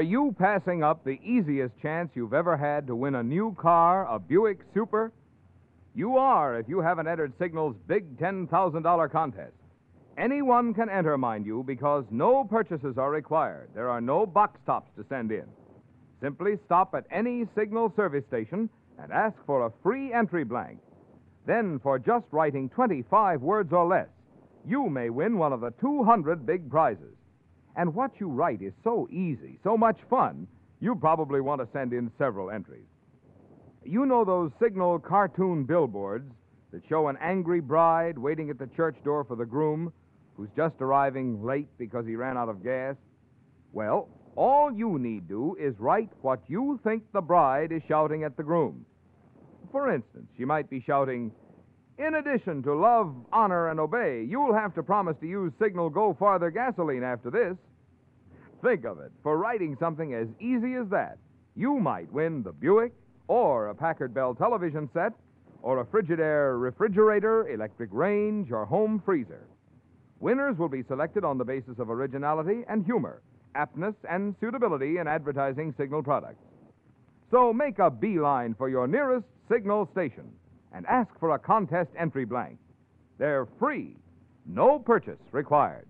Are 0.00 0.12
you 0.16 0.34
passing 0.38 0.82
up 0.82 1.04
the 1.04 1.20
easiest 1.22 1.78
chance 1.82 2.08
you've 2.14 2.32
ever 2.32 2.56
had 2.56 2.86
to 2.86 2.96
win 2.96 3.16
a 3.16 3.22
new 3.22 3.54
car, 3.60 4.06
a 4.10 4.18
Buick 4.18 4.60
Super? 4.72 5.12
You 5.94 6.16
are 6.16 6.58
if 6.58 6.70
you 6.70 6.80
haven't 6.80 7.06
entered 7.06 7.34
Signal's 7.38 7.76
big 7.86 8.16
$10,000 8.16 9.12
contest. 9.12 9.52
Anyone 10.16 10.72
can 10.72 10.88
enter, 10.88 11.18
mind 11.18 11.44
you, 11.44 11.62
because 11.66 12.06
no 12.10 12.44
purchases 12.44 12.96
are 12.96 13.10
required. 13.10 13.68
There 13.74 13.90
are 13.90 14.00
no 14.00 14.24
box 14.24 14.58
tops 14.64 14.90
to 14.96 15.04
send 15.10 15.32
in. 15.32 15.44
Simply 16.22 16.54
stop 16.64 16.94
at 16.94 17.04
any 17.10 17.44
Signal 17.54 17.92
service 17.94 18.24
station 18.26 18.70
and 18.98 19.12
ask 19.12 19.36
for 19.44 19.66
a 19.66 19.72
free 19.82 20.14
entry 20.14 20.44
blank. 20.44 20.78
Then, 21.46 21.78
for 21.78 21.98
just 21.98 22.24
writing 22.30 22.70
25 22.70 23.42
words 23.42 23.70
or 23.70 23.86
less, 23.86 24.08
you 24.66 24.88
may 24.88 25.10
win 25.10 25.36
one 25.36 25.52
of 25.52 25.60
the 25.60 25.74
200 25.78 26.46
big 26.46 26.70
prizes. 26.70 27.09
And 27.76 27.94
what 27.94 28.12
you 28.18 28.28
write 28.28 28.62
is 28.62 28.72
so 28.82 29.08
easy, 29.10 29.58
so 29.62 29.76
much 29.76 29.98
fun, 30.08 30.46
you 30.80 30.94
probably 30.94 31.40
want 31.40 31.60
to 31.60 31.68
send 31.72 31.92
in 31.92 32.10
several 32.18 32.50
entries. 32.50 32.86
You 33.84 34.06
know 34.06 34.24
those 34.24 34.50
signal 34.60 34.98
cartoon 34.98 35.64
billboards 35.64 36.30
that 36.72 36.82
show 36.88 37.08
an 37.08 37.16
angry 37.20 37.60
bride 37.60 38.18
waiting 38.18 38.50
at 38.50 38.58
the 38.58 38.68
church 38.76 38.96
door 39.04 39.24
for 39.24 39.36
the 39.36 39.46
groom 39.46 39.92
who's 40.36 40.48
just 40.56 40.74
arriving 40.80 41.44
late 41.44 41.68
because 41.78 42.06
he 42.06 42.16
ran 42.16 42.36
out 42.36 42.48
of 42.48 42.62
gas? 42.62 42.96
Well, 43.72 44.08
all 44.36 44.72
you 44.72 44.98
need 44.98 45.28
do 45.28 45.56
is 45.60 45.74
write 45.78 46.10
what 46.22 46.40
you 46.48 46.80
think 46.84 47.02
the 47.12 47.20
bride 47.20 47.72
is 47.72 47.82
shouting 47.88 48.24
at 48.24 48.36
the 48.36 48.42
groom. 48.42 48.86
For 49.72 49.92
instance, 49.92 50.26
she 50.36 50.44
might 50.44 50.70
be 50.70 50.82
shouting, 50.86 51.30
In 52.00 52.14
addition 52.14 52.62
to 52.62 52.74
love, 52.74 53.14
honor, 53.30 53.68
and 53.68 53.78
obey, 53.78 54.24
you'll 54.26 54.54
have 54.54 54.74
to 54.76 54.82
promise 54.82 55.18
to 55.20 55.26
use 55.26 55.52
Signal 55.60 55.90
Go 55.90 56.16
Farther 56.18 56.50
gasoline 56.50 57.02
after 57.02 57.30
this. 57.30 57.58
Think 58.62 58.86
of 58.86 59.00
it. 59.00 59.12
For 59.22 59.36
writing 59.36 59.76
something 59.78 60.14
as 60.14 60.26
easy 60.40 60.76
as 60.76 60.88
that, 60.88 61.18
you 61.56 61.78
might 61.78 62.10
win 62.10 62.42
the 62.42 62.52
Buick, 62.52 62.94
or 63.28 63.68
a 63.68 63.74
Packard 63.74 64.14
Bell 64.14 64.34
television 64.34 64.88
set, 64.94 65.12
or 65.60 65.80
a 65.80 65.84
Frigidaire 65.84 66.58
refrigerator, 66.58 67.50
electric 67.50 67.90
range, 67.92 68.50
or 68.50 68.64
home 68.64 69.02
freezer. 69.04 69.46
Winners 70.20 70.56
will 70.56 70.70
be 70.70 70.82
selected 70.84 71.22
on 71.22 71.36
the 71.36 71.44
basis 71.44 71.78
of 71.78 71.90
originality 71.90 72.64
and 72.66 72.82
humor, 72.86 73.20
aptness 73.54 73.94
and 74.08 74.34
suitability 74.40 74.96
in 74.96 75.06
advertising 75.06 75.74
Signal 75.76 76.02
products. 76.02 76.42
So 77.30 77.52
make 77.52 77.78
a 77.78 77.90
beeline 77.90 78.54
for 78.54 78.70
your 78.70 78.86
nearest 78.86 79.26
Signal 79.50 79.86
station 79.92 80.32
and 80.72 80.86
ask 80.86 81.10
for 81.18 81.34
a 81.34 81.38
contest 81.38 81.90
entry 81.98 82.24
blank. 82.24 82.58
They're 83.18 83.46
free, 83.58 83.96
no 84.46 84.78
purchase 84.78 85.20
required. 85.32 85.86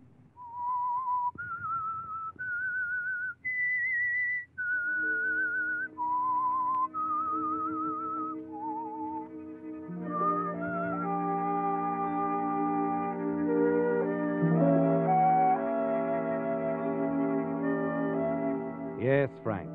Yes, 19.00 19.30
Frank. 19.42 19.70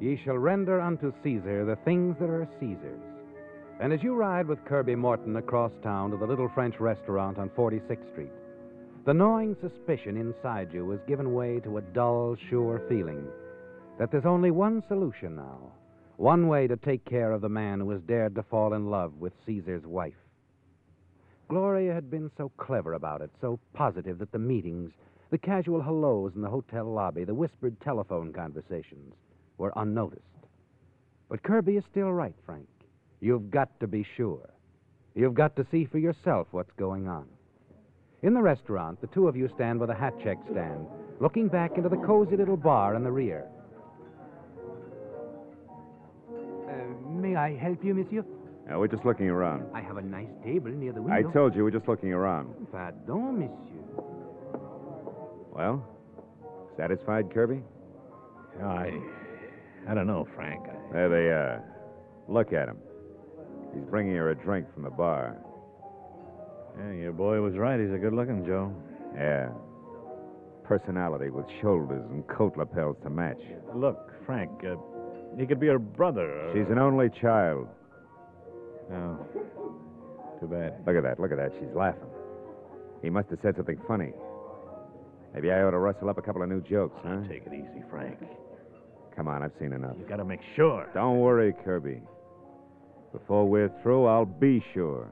Ye 0.00 0.16
shall 0.24 0.38
render 0.38 0.80
unto 0.80 1.12
Caesar 1.22 1.64
the 1.64 1.76
things 1.84 2.16
that 2.20 2.30
are 2.30 2.48
Caesar's. 2.60 3.09
And 3.80 3.94
as 3.94 4.02
you 4.02 4.14
ride 4.14 4.46
with 4.46 4.62
Kirby 4.66 4.94
Morton 4.94 5.36
across 5.36 5.72
town 5.82 6.10
to 6.10 6.18
the 6.18 6.26
little 6.26 6.50
French 6.50 6.78
restaurant 6.78 7.38
on 7.38 7.48
46th 7.48 8.12
Street, 8.12 8.30
the 9.06 9.14
gnawing 9.14 9.56
suspicion 9.62 10.18
inside 10.18 10.68
you 10.70 10.90
has 10.90 11.00
given 11.08 11.32
way 11.32 11.60
to 11.60 11.78
a 11.78 11.80
dull, 11.80 12.36
sure 12.50 12.82
feeling 12.90 13.26
that 13.98 14.10
there's 14.10 14.26
only 14.26 14.50
one 14.50 14.82
solution 14.86 15.34
now, 15.34 15.72
one 16.18 16.46
way 16.46 16.66
to 16.66 16.76
take 16.76 17.02
care 17.06 17.32
of 17.32 17.40
the 17.40 17.48
man 17.48 17.80
who 17.80 17.88
has 17.88 18.02
dared 18.02 18.34
to 18.34 18.42
fall 18.42 18.74
in 18.74 18.90
love 18.90 19.14
with 19.14 19.32
Caesar's 19.46 19.86
wife. 19.86 20.12
Gloria 21.48 21.94
had 21.94 22.10
been 22.10 22.30
so 22.36 22.52
clever 22.58 22.92
about 22.92 23.22
it, 23.22 23.30
so 23.40 23.58
positive 23.72 24.18
that 24.18 24.30
the 24.30 24.38
meetings, 24.38 24.92
the 25.30 25.38
casual 25.38 25.80
hellos 25.80 26.32
in 26.36 26.42
the 26.42 26.50
hotel 26.50 26.84
lobby, 26.84 27.24
the 27.24 27.34
whispered 27.34 27.80
telephone 27.80 28.30
conversations 28.30 29.14
were 29.56 29.72
unnoticed. 29.76 30.20
But 31.30 31.42
Kirby 31.42 31.78
is 31.78 31.84
still 31.90 32.12
right, 32.12 32.34
Frank. 32.44 32.66
You've 33.20 33.50
got 33.50 33.78
to 33.80 33.86
be 33.86 34.06
sure. 34.16 34.48
You've 35.14 35.34
got 35.34 35.56
to 35.56 35.66
see 35.70 35.84
for 35.84 35.98
yourself 35.98 36.48
what's 36.52 36.72
going 36.78 37.08
on. 37.08 37.26
In 38.22 38.34
the 38.34 38.42
restaurant, 38.42 39.00
the 39.00 39.06
two 39.08 39.28
of 39.28 39.36
you 39.36 39.48
stand 39.54 39.78
by 39.80 39.86
the 39.86 39.94
hat 39.94 40.14
check 40.22 40.38
stand, 40.50 40.86
looking 41.20 41.48
back 41.48 41.76
into 41.76 41.88
the 41.88 41.96
cozy 41.96 42.36
little 42.36 42.56
bar 42.56 42.94
in 42.94 43.02
the 43.04 43.10
rear. 43.10 43.46
Uh, 46.68 47.10
may 47.10 47.36
I 47.36 47.56
help 47.56 47.84
you, 47.84 47.94
monsieur? 47.94 48.24
Uh, 48.70 48.78
we're 48.78 48.86
just 48.88 49.04
looking 49.04 49.28
around. 49.28 49.64
I 49.74 49.80
have 49.80 49.96
a 49.96 50.02
nice 50.02 50.28
table 50.44 50.70
near 50.70 50.92
the 50.92 51.02
window. 51.02 51.28
I 51.28 51.32
told 51.32 51.54
you 51.56 51.64
we're 51.64 51.70
just 51.70 51.88
looking 51.88 52.12
around. 52.12 52.54
Pardon, 52.70 53.40
monsieur. 53.40 54.04
Well, 55.52 55.84
satisfied, 56.76 57.32
Kirby? 57.32 57.62
I. 58.62 58.92
I 59.88 59.94
don't 59.94 60.06
know, 60.06 60.28
Frank. 60.34 60.62
I, 60.68 60.92
There 60.92 61.08
they 61.08 61.28
are. 61.30 61.64
Look 62.28 62.52
at 62.52 62.68
him. 62.68 62.78
He's 63.74 63.84
bringing 63.84 64.14
her 64.16 64.30
a 64.30 64.34
drink 64.34 64.66
from 64.74 64.82
the 64.82 64.90
bar. 64.90 65.36
yeah, 66.78 66.92
your 66.92 67.12
boy 67.12 67.40
was 67.40 67.54
right. 67.56 67.78
He's 67.80 67.92
a 67.92 67.98
good 67.98 68.12
looking 68.12 68.44
Joe. 68.44 68.74
Yeah. 69.14 69.50
Personality 70.64 71.30
with 71.30 71.46
shoulders 71.60 72.04
and 72.10 72.26
coat 72.28 72.56
lapels 72.56 72.96
to 73.02 73.10
match. 73.10 73.40
Look, 73.74 74.12
Frank, 74.24 74.50
uh, 74.64 74.76
he 75.38 75.46
could 75.46 75.60
be 75.60 75.66
her 75.66 75.78
brother. 75.78 76.48
Or... 76.48 76.54
She's 76.54 76.70
an 76.70 76.78
only 76.78 77.10
child. 77.20 77.68
Oh. 78.92 79.18
Too 80.40 80.46
bad. 80.46 80.74
Look 80.86 80.96
at 80.96 81.02
that. 81.02 81.20
Look 81.20 81.32
at 81.32 81.38
that. 81.38 81.52
She's 81.58 81.74
laughing. 81.74 82.08
He 83.02 83.10
must 83.10 83.30
have 83.30 83.38
said 83.42 83.56
something 83.56 83.78
funny. 83.86 84.12
Maybe 85.34 85.50
I 85.52 85.62
ought 85.62 85.70
to 85.70 85.78
rustle 85.78 86.08
up 86.08 86.18
a 86.18 86.22
couple 86.22 86.42
of 86.42 86.48
new 86.48 86.60
jokes, 86.60 86.98
huh? 87.04 87.20
Take 87.28 87.46
it 87.46 87.52
easy, 87.52 87.84
Frank. 87.88 88.18
Come 89.14 89.28
on, 89.28 89.42
I've 89.42 89.52
seen 89.60 89.72
enough. 89.72 89.94
You've 89.98 90.08
gotta 90.08 90.24
make 90.24 90.40
sure. 90.56 90.88
Don't 90.94 91.20
worry, 91.20 91.54
Kirby. 91.64 92.00
Before 93.12 93.48
we're 93.48 93.72
through, 93.82 94.06
I'll 94.06 94.24
be 94.24 94.64
sure. 94.72 95.08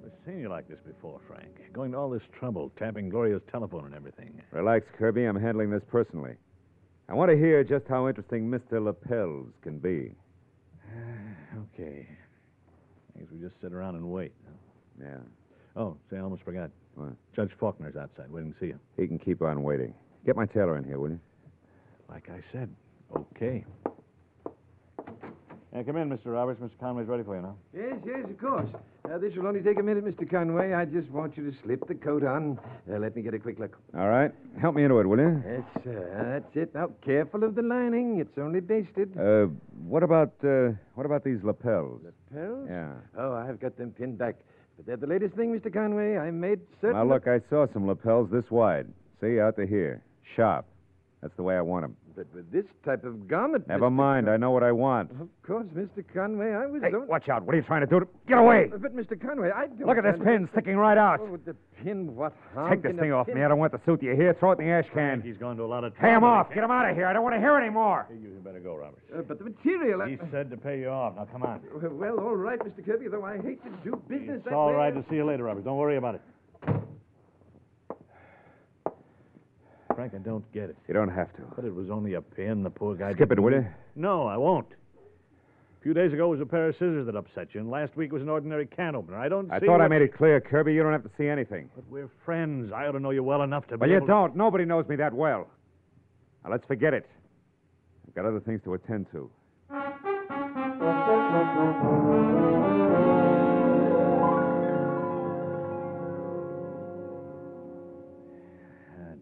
Never 0.00 0.10
seen 0.24 0.40
you 0.40 0.48
like 0.48 0.68
this 0.68 0.78
before, 0.84 1.20
Frank. 1.28 1.46
Going 1.72 1.92
to 1.92 1.98
all 1.98 2.10
this 2.10 2.22
trouble, 2.38 2.72
tapping 2.76 3.08
Gloria's 3.08 3.42
telephone 3.52 3.84
and 3.86 3.94
everything. 3.94 4.42
Relax, 4.50 4.86
Kirby. 4.98 5.24
I'm 5.24 5.40
handling 5.40 5.70
this 5.70 5.82
personally. 5.88 6.34
I 7.08 7.14
want 7.14 7.30
to 7.30 7.36
hear 7.36 7.62
just 7.62 7.84
how 7.88 8.08
interesting 8.08 8.50
Mr. 8.50 8.82
Lapels 8.84 9.52
can 9.62 9.78
be. 9.78 10.12
Okay. 11.74 12.06
I 13.14 13.20
guess 13.20 13.28
we 13.32 13.38
just 13.38 13.54
sit 13.62 13.72
around 13.72 13.94
and 13.94 14.10
wait. 14.10 14.32
Yeah. 15.00 15.18
Oh, 15.74 15.96
say, 16.10 16.18
I 16.18 16.20
almost 16.20 16.42
forgot. 16.42 16.70
What? 16.96 17.12
Judge 17.34 17.50
Faulkner's 17.60 17.94
outside, 17.96 18.30
waiting 18.30 18.52
to 18.54 18.58
see 18.58 18.66
you. 18.66 18.80
He 18.96 19.06
can 19.06 19.18
keep 19.18 19.42
on 19.42 19.62
waiting. 19.62 19.94
Get 20.24 20.34
my 20.34 20.46
tailor 20.46 20.76
in 20.78 20.84
here, 20.84 20.98
will 20.98 21.10
you? 21.10 21.20
Like 22.08 22.28
I 22.30 22.40
said, 22.52 22.70
okay. 23.14 23.64
Yeah, 25.74 25.82
come 25.82 25.96
in, 25.98 26.08
Mr. 26.08 26.32
Roberts. 26.32 26.58
Mr. 26.60 26.70
Conway's 26.80 27.06
ready 27.06 27.22
for 27.22 27.36
you 27.36 27.42
now. 27.42 27.56
Yes, 27.74 27.96
yes, 28.06 28.24
of 28.24 28.38
course. 28.40 28.68
Uh, 29.04 29.18
this 29.18 29.34
will 29.36 29.46
only 29.46 29.60
take 29.60 29.78
a 29.78 29.82
minute, 29.82 30.04
Mr. 30.06 30.28
Conway. 30.28 30.72
I 30.72 30.86
just 30.86 31.10
want 31.10 31.36
you 31.36 31.50
to 31.50 31.56
slip 31.62 31.86
the 31.86 31.94
coat 31.94 32.24
on. 32.24 32.58
Uh, 32.90 32.98
let 32.98 33.14
me 33.14 33.20
get 33.20 33.34
a 33.34 33.38
quick 33.38 33.58
look. 33.58 33.76
All 33.94 34.08
right. 34.08 34.32
Help 34.58 34.74
me 34.74 34.84
into 34.84 34.98
it, 35.00 35.06
will 35.06 35.18
you? 35.18 35.42
Yes, 35.46 35.62
sir. 35.84 36.40
That's 36.42 36.56
it. 36.56 36.74
Now, 36.74 36.88
careful 37.04 37.44
of 37.44 37.54
the 37.54 37.62
lining. 37.62 38.20
It's 38.20 38.38
only 38.38 38.60
basted. 38.60 39.12
Uh, 39.18 39.48
what 39.86 40.02
about, 40.02 40.32
uh, 40.42 40.70
what 40.94 41.04
about 41.04 41.24
these 41.24 41.42
lapels? 41.44 42.00
Lapels? 42.04 42.66
Yeah. 42.70 42.92
Oh, 43.18 43.34
I've 43.34 43.60
got 43.60 43.76
them 43.76 43.90
pinned 43.90 44.16
back. 44.16 44.36
But 44.76 44.86
they're 44.86 44.96
the 44.96 45.06
latest 45.06 45.34
thing, 45.34 45.58
Mr. 45.58 45.72
Conway. 45.72 46.18
I 46.18 46.30
made 46.30 46.60
certain. 46.80 46.96
Now, 46.96 47.04
look, 47.04 47.26
I 47.26 47.40
saw 47.48 47.66
some 47.72 47.86
lapels 47.86 48.30
this 48.30 48.50
wide. 48.50 48.86
See, 49.20 49.40
out 49.40 49.56
to 49.56 49.66
here. 49.66 50.02
Sharp. 50.34 50.66
That's 51.22 51.34
the 51.36 51.42
way 51.42 51.56
I 51.56 51.62
want 51.62 51.84
them. 51.84 51.96
But 52.16 52.26
with 52.34 52.50
this 52.50 52.64
type 52.82 53.04
of 53.04 53.28
garment. 53.28 53.68
Never 53.68 53.90
Mr. 53.90 53.92
mind. 53.92 54.30
I 54.30 54.38
know 54.38 54.50
what 54.50 54.62
I 54.62 54.72
want. 54.72 55.10
Of 55.10 55.28
course, 55.46 55.66
Mr. 55.76 56.02
Conway. 56.14 56.50
I 56.50 56.64
was. 56.64 56.80
Hey, 56.82 56.90
only- 56.94 57.06
watch 57.06 57.28
out. 57.28 57.42
What 57.44 57.54
are 57.54 57.58
you 57.58 57.62
trying 57.64 57.82
to 57.82 57.86
do? 57.86 58.00
To... 58.00 58.08
Get 58.26 58.38
away! 58.38 58.70
But, 58.72 58.96
Mr. 58.96 59.20
Conway, 59.20 59.50
I 59.54 59.66
don't. 59.66 59.86
Look 59.86 59.98
at 59.98 60.04
this 60.04 60.16
pin 60.24 60.48
sticking 60.52 60.78
right 60.78 60.96
out. 60.96 61.20
Oh, 61.20 61.36
the 61.44 61.54
pin. 61.84 62.16
What 62.16 62.32
harm 62.54 62.70
Take 62.70 62.82
this 62.82 62.96
thing 62.98 63.12
off 63.12 63.26
pin- 63.26 63.34
me. 63.36 63.44
I 63.44 63.48
don't 63.48 63.58
want 63.58 63.72
the 63.72 63.80
suit. 63.84 64.00
Do 64.00 64.06
you 64.06 64.14
hear? 64.16 64.32
Throw 64.32 64.52
it 64.52 64.58
in 64.60 64.64
the 64.66 64.72
ash 64.72 64.86
can. 64.94 65.20
He's 65.20 65.36
gone 65.36 65.58
to 65.58 65.64
a 65.64 65.66
lot 65.66 65.84
of 65.84 65.92
trouble. 65.94 66.08
Pay 66.08 66.16
him 66.16 66.24
off. 66.24 66.48
Get 66.54 66.64
him 66.64 66.70
out 66.70 66.88
of 66.88 66.96
here. 66.96 67.06
I 67.06 67.12
don't 67.12 67.22
want 67.22 67.34
to 67.34 67.38
hear 67.40 67.54
anymore. 67.58 68.06
Hey, 68.08 68.16
you 68.16 68.40
better 68.42 68.60
go, 68.60 68.76
Roberts. 68.76 69.02
Uh, 69.14 69.20
but 69.20 69.36
the 69.38 69.44
material. 69.44 70.00
I- 70.00 70.08
He 70.08 70.16
said 70.30 70.48
to 70.48 70.56
pay 70.56 70.80
you 70.80 70.88
off. 70.88 71.16
Now, 71.16 71.26
come 71.30 71.42
on. 71.42 71.60
Well, 71.98 72.18
all 72.18 72.34
right, 72.34 72.58
Mr. 72.60 72.82
Kirby, 72.82 73.08
though 73.08 73.24
I 73.24 73.36
hate 73.36 73.62
to 73.64 73.70
do 73.84 74.02
business 74.08 74.36
It's 74.36 74.44
that 74.46 74.54
all 74.54 74.68
way. 74.68 74.74
right. 74.76 74.94
We'll 74.94 75.04
see 75.10 75.16
you 75.16 75.24
later, 75.26 75.44
Roberts. 75.44 75.66
Don't 75.66 75.76
worry 75.76 75.98
about 75.98 76.14
it. 76.14 76.22
Frank, 79.96 80.12
I 80.14 80.18
don't 80.18 80.44
get 80.52 80.64
it. 80.70 80.76
You 80.86 80.94
don't 80.94 81.08
have 81.08 81.32
to. 81.36 81.42
But 81.56 81.64
it 81.64 81.74
was 81.74 81.88
only 81.90 82.14
a 82.14 82.20
pin. 82.22 82.62
The 82.62 82.70
poor 82.70 82.94
guy. 82.94 83.14
Skip 83.14 83.32
it, 83.32 83.40
will 83.40 83.52
you? 83.52 83.66
No, 83.96 84.26
I 84.26 84.36
won't. 84.36 84.66
A 84.70 85.82
few 85.82 85.94
days 85.94 86.12
ago 86.12 86.26
it 86.26 86.30
was 86.36 86.40
a 86.40 86.46
pair 86.46 86.68
of 86.68 86.74
scissors 86.74 87.06
that 87.06 87.16
upset 87.16 87.48
you, 87.54 87.60
and 87.60 87.70
last 87.70 87.96
week 87.96 88.12
was 88.12 88.20
an 88.22 88.28
ordinary 88.28 88.66
can 88.66 88.94
opener. 88.94 89.16
I 89.18 89.28
don't 89.28 89.50
I 89.50 89.58
thought 89.58 89.80
I 89.80 89.88
made 89.88 90.02
it 90.02 90.14
clear, 90.16 90.40
Kirby. 90.40 90.74
You 90.74 90.82
don't 90.82 90.92
have 90.92 91.04
to 91.04 91.10
see 91.16 91.28
anything. 91.28 91.70
But 91.74 91.84
we're 91.88 92.10
friends. 92.24 92.72
I 92.72 92.86
ought 92.86 92.92
to 92.92 93.00
know 93.00 93.10
you 93.10 93.22
well 93.22 93.42
enough 93.42 93.66
to 93.68 93.76
Well, 93.76 93.86
be 93.88 93.92
you 93.92 93.96
able 93.96 94.06
to- 94.06 94.12
don't. 94.12 94.36
Nobody 94.36 94.64
knows 94.64 94.86
me 94.88 94.96
that 94.96 95.12
well. 95.14 95.48
Now, 96.44 96.50
let's 96.50 96.66
forget 96.66 96.92
it. 96.92 97.06
I've 98.06 98.14
got 98.14 98.26
other 98.26 98.40
things 98.40 98.60
to 98.64 98.74
attend 98.74 99.06
to. 99.12 99.30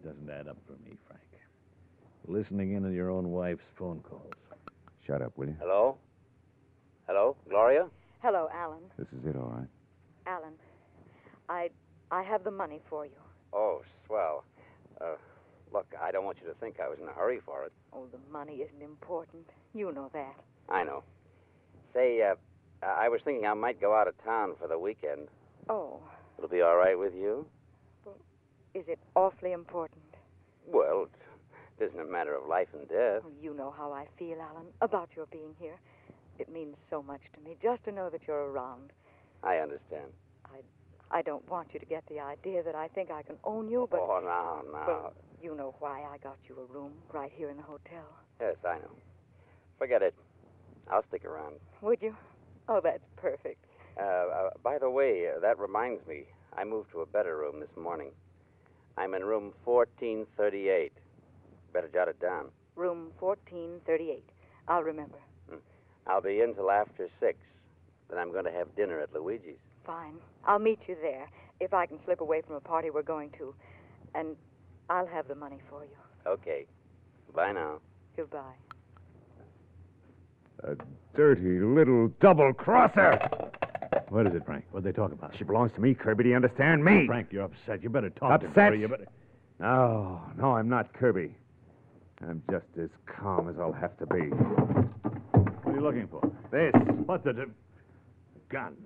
Doesn't 0.05 0.29
add 0.29 0.47
up 0.47 0.57
for 0.67 0.73
me, 0.73 0.95
Frank. 1.07 1.21
Listening 2.27 2.73
in 2.73 2.85
on 2.85 2.93
your 2.93 3.09
own 3.09 3.31
wife's 3.31 3.63
phone 3.77 4.01
calls. 4.01 4.31
Shut 5.05 5.21
up, 5.21 5.33
will 5.35 5.47
you? 5.47 5.55
Hello? 5.59 5.97
Hello? 7.07 7.35
Gloria? 7.49 7.87
Hello, 8.21 8.47
Alan. 8.53 8.79
This 8.97 9.07
is 9.07 9.25
it, 9.25 9.35
all 9.35 9.53
right. 9.57 9.67
Alan, 10.27 10.53
I'd 11.49 11.71
I 12.11 12.21
have 12.23 12.43
the 12.43 12.51
money 12.51 12.81
for 12.89 13.05
you. 13.05 13.11
Oh, 13.51 13.81
swell. 14.05 14.43
Uh, 15.01 15.15
look, 15.73 15.87
I 16.01 16.11
don't 16.11 16.23
want 16.25 16.37
you 16.41 16.47
to 16.47 16.53
think 16.59 16.79
I 16.79 16.87
was 16.87 16.97
in 17.01 17.07
a 17.07 17.11
hurry 17.11 17.39
for 17.43 17.63
it. 17.65 17.73
Oh, 17.93 18.05
the 18.11 18.19
money 18.31 18.57
isn't 18.57 18.81
important. 18.81 19.43
You 19.73 19.91
know 19.91 20.09
that. 20.13 20.35
I 20.69 20.83
know. 20.83 21.03
Say, 21.93 22.21
uh, 22.21 22.35
I 22.85 23.09
was 23.09 23.21
thinking 23.25 23.45
I 23.47 23.53
might 23.55 23.81
go 23.81 23.95
out 23.95 24.07
of 24.07 24.13
town 24.23 24.53
for 24.59 24.67
the 24.67 24.77
weekend. 24.77 25.27
Oh, 25.69 25.99
It'll 26.37 26.49
be 26.49 26.61
all 26.61 26.75
right 26.77 26.97
with 26.97 27.13
you? 27.15 27.45
Is 28.75 28.83
it 28.87 28.99
awfully 29.15 29.53
important? 29.53 30.03
Well, 30.67 31.07
it 31.79 31.85
isn't 31.85 31.99
a 31.99 32.05
matter 32.05 32.35
of 32.35 32.47
life 32.47 32.67
and 32.73 32.87
death. 32.87 33.21
Oh, 33.25 33.31
you 33.41 33.53
know 33.55 33.73
how 33.75 33.91
I 33.93 34.05
feel, 34.19 34.37
Alan, 34.41 34.67
about 34.81 35.09
your 35.15 35.25
being 35.31 35.55
here. 35.57 35.79
It 36.37 36.51
means 36.51 36.75
so 36.89 37.01
much 37.01 37.21
to 37.33 37.39
me 37.41 37.55
just 37.63 37.83
to 37.85 37.91
know 37.91 38.09
that 38.09 38.21
you're 38.27 38.51
around. 38.51 38.91
I 39.43 39.57
understand. 39.57 40.11
I 40.45 40.57
I 41.11 41.21
don't 41.21 41.47
want 41.49 41.69
you 41.73 41.79
to 41.79 41.85
get 41.85 42.03
the 42.09 42.19
idea 42.19 42.63
that 42.63 42.75
I 42.75 42.87
think 42.89 43.11
I 43.11 43.21
can 43.21 43.37
own 43.43 43.69
you, 43.69 43.87
but 43.89 43.99
oh, 44.01 44.19
no, 44.23 44.71
no. 44.71 44.85
Well- 44.87 45.13
you 45.41 45.53
know 45.55 45.75
why 45.79 46.01
I 46.01 46.17
got 46.17 46.37
you 46.49 46.55
a 46.59 46.73
room 46.73 46.93
right 47.13 47.31
here 47.35 47.49
in 47.49 47.57
the 47.57 47.63
hotel. 47.63 48.07
Yes, 48.41 48.55
I 48.67 48.75
know. 48.79 48.89
Forget 49.77 50.01
it. 50.01 50.15
I'll 50.89 51.03
stick 51.09 51.23
around. 51.23 51.55
Would 51.81 52.01
you? 52.01 52.15
Oh, 52.67 52.79
that's 52.83 53.03
perfect. 53.15 53.63
Uh, 53.99 54.03
uh, 54.03 54.49
by 54.63 54.79
the 54.79 54.89
way, 54.89 55.27
uh, 55.29 55.39
that 55.41 55.59
reminds 55.59 56.05
me. 56.07 56.23
I 56.57 56.63
moved 56.63 56.91
to 56.93 57.01
a 57.01 57.05
better 57.05 57.37
room 57.37 57.59
this 57.59 57.69
morning. 57.77 58.09
I'm 58.97 59.13
in 59.13 59.23
room 59.23 59.53
1438. 59.63 60.93
Better 61.73 61.89
jot 61.93 62.07
it 62.07 62.19
down. 62.19 62.45
Room 62.75 63.11
1438. 63.19 64.23
I'll 64.67 64.83
remember. 64.83 65.17
Hmm. 65.49 65.57
I'll 66.07 66.21
be 66.21 66.41
in 66.41 66.53
till 66.55 66.71
after 66.71 67.09
6. 67.19 67.37
Then 68.09 68.19
I'm 68.19 68.31
going 68.31 68.45
to 68.45 68.51
have 68.51 68.73
dinner 68.75 68.99
at 68.99 69.13
Luigi's. 69.13 69.57
Fine. 69.85 70.15
I'll 70.45 70.59
meet 70.59 70.79
you 70.87 70.95
there 71.01 71.27
if 71.59 71.73
I 71.73 71.85
can 71.85 71.99
slip 72.05 72.21
away 72.21 72.41
from 72.41 72.55
a 72.55 72.59
party 72.59 72.89
we're 72.89 73.03
going 73.03 73.31
to. 73.37 73.53
And 74.13 74.35
I'll 74.89 75.07
have 75.07 75.27
the 75.27 75.35
money 75.35 75.59
for 75.69 75.83
you. 75.83 76.31
Okay. 76.31 76.65
Bye 77.33 77.51
now. 77.51 77.79
Goodbye. 78.15 78.55
A 80.63 80.75
dirty 81.15 81.59
little 81.59 82.09
double 82.21 82.53
crosser. 82.53 83.19
What 84.15 84.27
is 84.27 84.33
it, 84.33 84.45
Frank? 84.45 84.63
What'd 84.71 84.87
they 84.87 84.95
talk 84.95 85.11
about? 85.11 85.35
She 85.37 85.43
belongs 85.43 85.73
to 85.73 85.81
me, 85.81 85.93
Kirby. 85.93 86.23
Do 86.23 86.29
you 86.29 86.37
understand 86.37 86.85
me? 86.85 87.05
Frank, 87.05 87.27
you're 87.31 87.43
upset. 87.43 87.83
You 87.83 87.89
better 87.89 88.09
talk 88.11 88.39
to 88.39 88.47
Upset? 88.47 88.69
her. 88.69 88.75
You 88.75 88.87
better... 88.87 89.07
No, 89.59 90.21
no, 90.37 90.53
I'm 90.53 90.69
not 90.69 90.93
Kirby. 90.93 91.35
I'm 92.21 92.41
just 92.49 92.63
as 92.81 92.87
calm 93.07 93.49
as 93.49 93.55
I'll 93.59 93.73
have 93.73 93.97
to 93.97 94.05
be. 94.05 94.29
What 94.29 95.65
are 95.65 95.75
you 95.75 95.81
looking 95.81 96.07
for? 96.07 96.21
This. 96.49 96.71
What 97.05 97.25
the... 97.25 97.51
gun. 98.47 98.77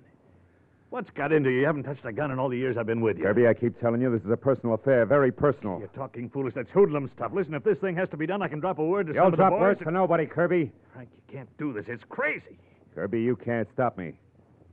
What's 0.88 1.10
got 1.10 1.30
into 1.30 1.48
you? 1.48 1.60
You 1.60 1.66
haven't 1.66 1.84
touched 1.84 2.04
a 2.04 2.12
gun 2.12 2.32
in 2.32 2.40
all 2.40 2.48
the 2.48 2.58
years 2.58 2.76
I've 2.76 2.86
been 2.86 3.00
with 3.00 3.16
you. 3.16 3.22
Kirby, 3.22 3.46
I 3.46 3.54
keep 3.54 3.80
telling 3.80 4.00
you, 4.00 4.10
this 4.10 4.24
is 4.24 4.32
a 4.32 4.36
personal 4.36 4.74
affair, 4.74 5.06
very 5.06 5.30
personal. 5.30 5.78
You're 5.78 5.86
talking 5.94 6.28
foolish. 6.30 6.54
That's 6.56 6.70
hoodlum 6.70 7.08
stuff. 7.14 7.30
Listen, 7.32 7.54
if 7.54 7.62
this 7.62 7.78
thing 7.78 7.94
has 7.94 8.08
to 8.08 8.16
be 8.16 8.26
done, 8.26 8.42
I 8.42 8.48
can 8.48 8.58
drop 8.58 8.80
a 8.80 8.84
word 8.84 9.06
to 9.06 9.12
some 9.12 9.14
You'll 9.14 9.26
of 9.26 9.30
the 9.30 9.36
drop 9.36 9.52
boys. 9.52 9.60
words 9.60 9.80
for 9.80 9.92
nobody, 9.92 10.26
Kirby. 10.26 10.72
Frank, 10.92 11.08
you 11.14 11.32
can't 11.32 11.56
do 11.56 11.72
this. 11.72 11.84
It's 11.86 12.02
crazy. 12.08 12.58
Kirby, 12.96 13.22
you 13.22 13.36
can't 13.36 13.68
stop 13.72 13.96
me. 13.96 14.14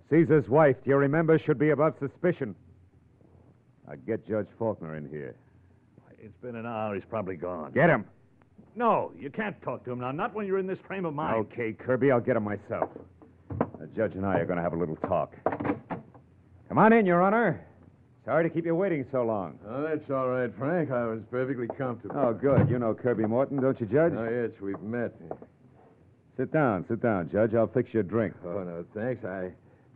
Caesar's 0.10 0.48
wife, 0.48 0.76
do 0.84 0.92
you 0.92 0.96
remember, 0.98 1.38
should 1.40 1.60
be 1.60 1.72
above 1.72 1.96
suspicion. 2.00 2.56
Now 3.88 3.96
get 4.06 4.28
Judge 4.28 4.48
Faulkner 4.58 4.96
in 4.96 5.10
here. 5.10 5.36
It's 6.20 6.38
been 6.42 6.56
an 6.56 6.66
hour. 6.66 6.96
He's 6.96 7.04
probably 7.10 7.36
gone. 7.36 7.72
Get 7.74 7.90
him. 7.90 8.06
No, 8.76 9.12
you 9.18 9.30
can't 9.30 9.60
talk 9.62 9.84
to 9.86 9.92
him 9.92 10.00
now. 10.00 10.12
Not 10.12 10.34
when 10.34 10.46
you're 10.46 10.60
in 10.60 10.68
this 10.68 10.80
frame 10.88 11.06
of 11.06 11.14
mind. 11.14 11.36
Okay, 11.52 11.74
Kirby, 11.74 12.12
I'll 12.12 12.20
get 12.20 12.36
him 12.36 12.44
myself. 12.44 12.90
The 13.80 13.88
judge 13.96 14.14
and 14.16 14.26
I 14.26 14.40
are 14.40 14.46
going 14.46 14.58
to 14.58 14.64
have 14.64 14.74
a 14.74 14.78
little 14.78 14.96
talk. 14.98 15.34
Come 16.68 16.78
on 16.78 16.94
in, 16.94 17.06
Your 17.06 17.22
Honor. 17.22 17.66
Sorry 18.26 18.44
to 18.44 18.54
keep 18.54 18.66
you 18.66 18.76
waiting 18.76 19.06
so 19.12 19.24
long. 19.24 19.58
Oh, 19.68 19.84
that's 19.84 20.10
all 20.12 20.28
right, 20.28 20.52
Frank. 20.58 20.92
I 20.92 21.06
was 21.06 21.20
perfectly 21.32 21.68
comfortable. 21.78 22.16
Oh, 22.18 22.34
good. 22.34 22.70
You 22.70 22.78
know 22.78 22.94
Kirby 22.94 23.26
Morton, 23.26 23.62
don't 23.62 23.80
you, 23.80 23.86
Judge? 23.86 24.14
Oh, 24.18 24.28
yes, 24.30 24.52
we've 24.62 24.82
met. 24.82 25.14
Sit 26.36 26.52
down, 26.52 26.84
sit 26.90 27.02
down, 27.02 27.30
Judge. 27.32 27.54
I'll 27.56 27.68
fix 27.68 27.94
you 27.94 28.02
a 28.02 28.04
drink. 28.04 28.34
Oh, 28.46 28.64
no, 28.64 28.84
thanks. 28.94 29.24
I 29.24 29.52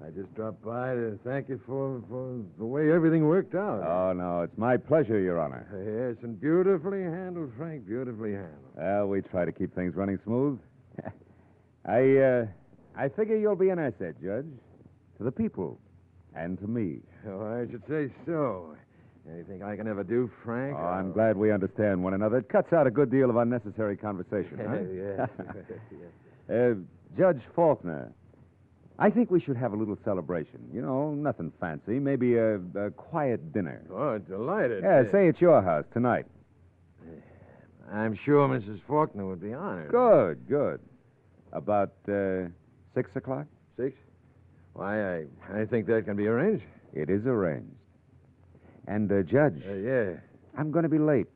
I 0.05 0.09
just 0.09 0.33
dropped 0.35 0.63
by 0.63 0.95
to 0.95 1.19
thank 1.23 1.47
you 1.47 1.59
for, 1.65 2.01
for 2.09 2.39
the 2.57 2.65
way 2.65 2.91
everything 2.91 3.27
worked 3.27 3.53
out. 3.53 3.83
Oh, 3.85 4.13
no, 4.13 4.41
it's 4.41 4.57
my 4.57 4.75
pleasure, 4.77 5.19
Your 5.19 5.39
Honor. 5.39 5.67
Yes, 5.71 6.23
and 6.23 6.39
beautifully 6.39 7.03
handled, 7.03 7.51
Frank. 7.57 7.85
Beautifully 7.85 8.31
handled. 8.31 8.75
Well, 8.75 9.07
we 9.07 9.21
try 9.21 9.45
to 9.45 9.51
keep 9.51 9.75
things 9.75 9.95
running 9.95 10.19
smooth. 10.23 10.59
I, 11.85 12.17
uh, 12.17 12.45
I 12.95 13.09
figure 13.09 13.37
you'll 13.37 13.55
be 13.55 13.69
an 13.69 13.79
asset, 13.79 14.15
Judge, 14.21 14.47
to 15.17 15.23
the 15.23 15.31
people 15.31 15.79
and 16.35 16.59
to 16.59 16.67
me. 16.67 16.99
Oh, 17.27 17.61
I 17.61 17.69
should 17.69 17.83
say 17.87 18.11
so. 18.25 18.75
Anything 19.31 19.61
I 19.61 19.75
can 19.75 19.87
ever 19.87 20.03
do, 20.03 20.31
Frank? 20.43 20.75
Oh, 20.79 20.83
I'm 20.83 21.11
glad 21.11 21.37
we 21.37 21.51
understand 21.51 22.03
one 22.03 22.15
another. 22.15 22.37
It 22.37 22.49
cuts 22.49 22.73
out 22.73 22.87
a 22.87 22.91
good 22.91 23.11
deal 23.11 23.29
of 23.29 23.35
unnecessary 23.35 23.95
conversation, 23.95 24.57
yes. 25.19 25.29
huh? 26.49 26.53
uh, 26.53 26.73
Judge 27.15 27.41
Faulkner, 27.55 28.11
I 29.01 29.09
think 29.09 29.31
we 29.31 29.41
should 29.41 29.57
have 29.57 29.73
a 29.73 29.75
little 29.75 29.97
celebration. 30.05 30.59
You 30.71 30.81
know, 30.83 31.11
nothing 31.13 31.51
fancy. 31.59 31.99
Maybe 31.99 32.35
a, 32.35 32.55
a 32.75 32.91
quiet 32.91 33.51
dinner. 33.51 33.81
Oh, 33.91 34.17
delighted. 34.19 34.83
Yeah, 34.83 35.09
say 35.11 35.27
it's 35.27 35.41
your 35.41 35.61
house 35.61 35.85
tonight. 35.91 36.25
I'm 37.91 38.17
sure 38.23 38.47
Mrs. 38.47 38.79
Faulkner 38.87 39.25
would 39.25 39.41
be 39.41 39.53
honored. 39.53 39.89
Good, 39.91 40.47
good. 40.47 40.79
About 41.51 41.91
uh, 42.07 42.47
six 42.93 43.09
o'clock? 43.15 43.47
Six? 43.75 43.95
Why, 44.73 45.15
I, 45.17 45.25
I 45.53 45.65
think 45.65 45.87
that 45.87 46.05
can 46.05 46.15
be 46.15 46.27
arranged. 46.27 46.63
It 46.93 47.09
is 47.09 47.25
arranged. 47.25 47.73
And, 48.87 49.11
uh, 49.11 49.23
Judge, 49.23 49.61
Uh, 49.67 49.73
yeah. 49.73 50.11
I'm 50.57 50.71
going 50.71 50.83
to 50.83 50.89
be 50.89 50.99
late. 50.99 51.27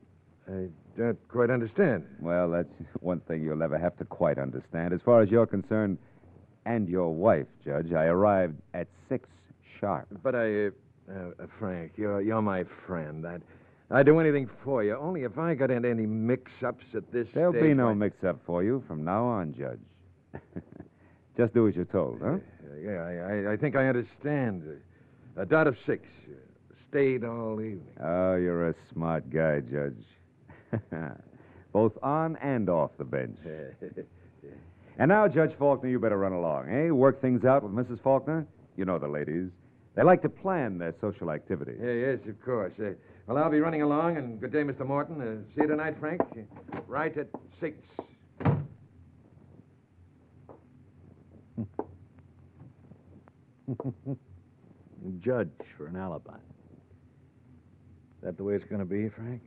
I 0.48 0.68
don't 0.98 1.18
quite 1.28 1.50
understand. 1.50 2.06
Well, 2.20 2.50
that's 2.52 2.70
one 3.02 3.20
thing 3.22 3.42
you'll 3.44 3.58
never 3.58 3.78
have 3.78 3.98
to 3.98 4.06
quite 4.06 4.38
understand. 4.38 4.94
As 4.94 5.02
far 5.04 5.22
as 5.22 5.30
you're 5.30 5.48
concerned, 5.48 5.98
and 6.66 6.88
your 6.90 7.14
wife, 7.14 7.48
Judge, 7.64 7.92
I 7.94 8.06
arrived 8.06 8.56
at 8.74 8.88
six 9.10 9.28
sharp. 9.80 10.08
But 10.24 10.36
I, 10.36 10.66
uh, 10.68 10.70
uh, 11.12 11.46
Frank, 11.60 11.94
you're 11.96 12.22
you're 12.22 12.42
my 12.42 12.64
friend. 12.88 13.26
I'd 13.28 13.42
I'd 13.92 14.06
do 14.08 14.20
anything 14.20 14.50
for 14.64 14.84
you. 14.84 14.96
Only 14.96 15.24
if 15.24 15.38
I 15.38 15.54
got 15.54 15.70
into 15.70 15.88
any 15.90 16.06
mix-ups 16.08 16.86
at 16.96 17.12
this 17.12 17.28
There'll 17.36 17.52
stage. 17.54 17.62
be 17.64 17.74
no 17.76 17.88
why- 17.88 17.94
mix-up 17.94 18.40
for 18.46 18.64
you 18.64 18.84
from 18.88 19.04
now 19.04 19.24
on, 19.26 19.54
Judge. 19.54 19.80
Just 21.38 21.54
do 21.54 21.68
as 21.68 21.76
you're 21.76 21.86
told, 21.86 22.20
huh? 22.22 22.28
Uh, 22.38 22.76
yeah, 22.82 23.02
I, 23.04 23.50
I, 23.50 23.54
I 23.54 23.58
think 23.58 23.76
I 23.76 23.88
understand. 23.88 24.64
A 25.38 25.46
dot 25.46 25.68
of 25.68 25.76
six. 25.86 26.08
Stayed 26.90 27.26
all 27.26 27.60
evening. 27.60 27.86
Oh, 28.02 28.36
you're 28.36 28.70
a 28.70 28.76
smart 28.94 29.30
guy, 29.30 29.60
Judge. 29.60 30.82
Both 31.74 31.94
on 32.02 32.38
and 32.38 32.70
off 32.70 32.92
the 32.98 33.04
bench. 33.04 33.38
And 34.98 35.10
now, 35.10 35.28
Judge 35.28 35.52
Faulkner, 35.60 35.90
you 35.90 36.00
better 36.00 36.18
run 36.18 36.32
along, 36.32 36.70
eh? 36.70 36.90
Work 36.90 37.22
things 37.22 37.44
out 37.44 37.64
with 37.64 37.74
Mrs. 37.74 38.02
Faulkner. 38.02 38.48
You 38.78 38.86
know 38.86 38.98
the 38.98 39.08
ladies. 39.08 39.50
They 39.96 40.04
like 40.04 40.22
to 40.22 40.30
plan 40.30 40.78
their 40.78 40.94
social 41.02 41.32
activities. 41.32 41.78
yeah, 41.82 41.92
yes, 41.92 42.20
of 42.28 42.42
course. 42.44 42.74
Uh, 42.80 42.92
well, 43.28 43.38
I'll 43.38 43.52
be 43.52 43.60
running 43.60 43.82
along, 43.82 44.18
and 44.18 44.40
good 44.40 44.52
day, 44.52 44.64
Mr. 44.64 44.86
Morton. 44.86 45.22
Uh, 45.22 45.38
see 45.56 45.62
you 45.62 45.68
tonight, 45.68 45.96
Frank. 46.00 46.22
Right 46.88 47.18
at 47.18 47.28
six. 47.60 47.78
Judge 55.20 55.50
for 55.78 55.88
an 55.88 55.96
alibi. 55.96 56.36
Is 56.36 56.40
that 58.24 58.38
the 58.38 58.44
way 58.44 58.56
it's 58.56 58.66
going 58.66 58.80
to 58.80 58.86
be, 58.86 59.10
Frank? 59.10 59.42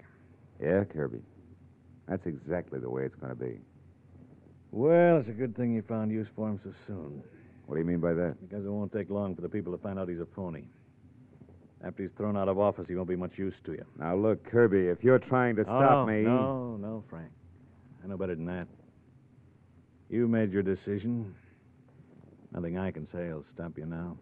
Yeah, 0.61 0.85
Kirby. 0.85 1.21
That's 2.09 2.27
exactly 2.27 2.81
the 2.81 2.91
way 2.91 3.05
it's 3.05 3.15
going 3.17 3.31
to 3.31 3.39
be. 3.39 3.61
Well, 4.71 5.19
it's 5.19 5.29
a 5.29 5.33
good 5.33 5.57
thing 5.57 5.75
you 5.75 5.83
found 5.83 6.11
use 6.11 6.27
for 6.37 6.49
him 6.49 6.61
so 6.63 6.73
soon. 6.87 7.23
What 7.67 7.75
do 7.77 7.81
you 7.81 7.87
mean 7.87 8.01
by 8.01 8.15
that? 8.15 8.37
Because 8.41 8.65
it 8.65 8.69
won't 8.69 8.93
take 8.93 9.11
long 9.11 9.35
for 9.35 9.43
the 9.43 9.49
people 9.49 9.73
to 9.73 9.79
find 9.83 9.99
out 9.99 10.09
he's 10.09 10.21
a 10.21 10.27
phony. 10.35 10.69
After 11.85 12.03
he's 12.03 12.13
thrown 12.17 12.37
out 12.37 12.49
of 12.49 12.59
office, 12.59 12.87
he 12.89 12.95
won't 12.95 13.09
be 13.09 13.17
much 13.17 13.39
use 13.39 13.55
to 13.65 13.73
you. 13.73 13.85
Now, 13.99 14.17
look, 14.17 14.45
Kirby, 14.51 14.89
if 14.89 15.03
you're 15.05 15.19
trying 15.19 15.57
to 15.57 15.63
Oh, 15.63 15.65
stop 15.65 15.91
no, 15.91 16.07
me. 16.07 16.23
No, 16.23 16.77
no, 16.77 17.05
Frank. 17.09 17.31
I 18.03 18.09
know 18.09 18.17
better 18.17 18.35
than 18.35 18.47
that. 18.47 18.67
You 20.11 20.27
made 20.27 20.51
your 20.53 20.63
decision. 20.63 21.35
Nothing 22.53 22.79
I 22.79 22.91
can 22.91 23.07
say 23.13 23.29
will 23.33 23.45
stop 23.55 23.73
you 23.77 23.87
now. 23.87 24.17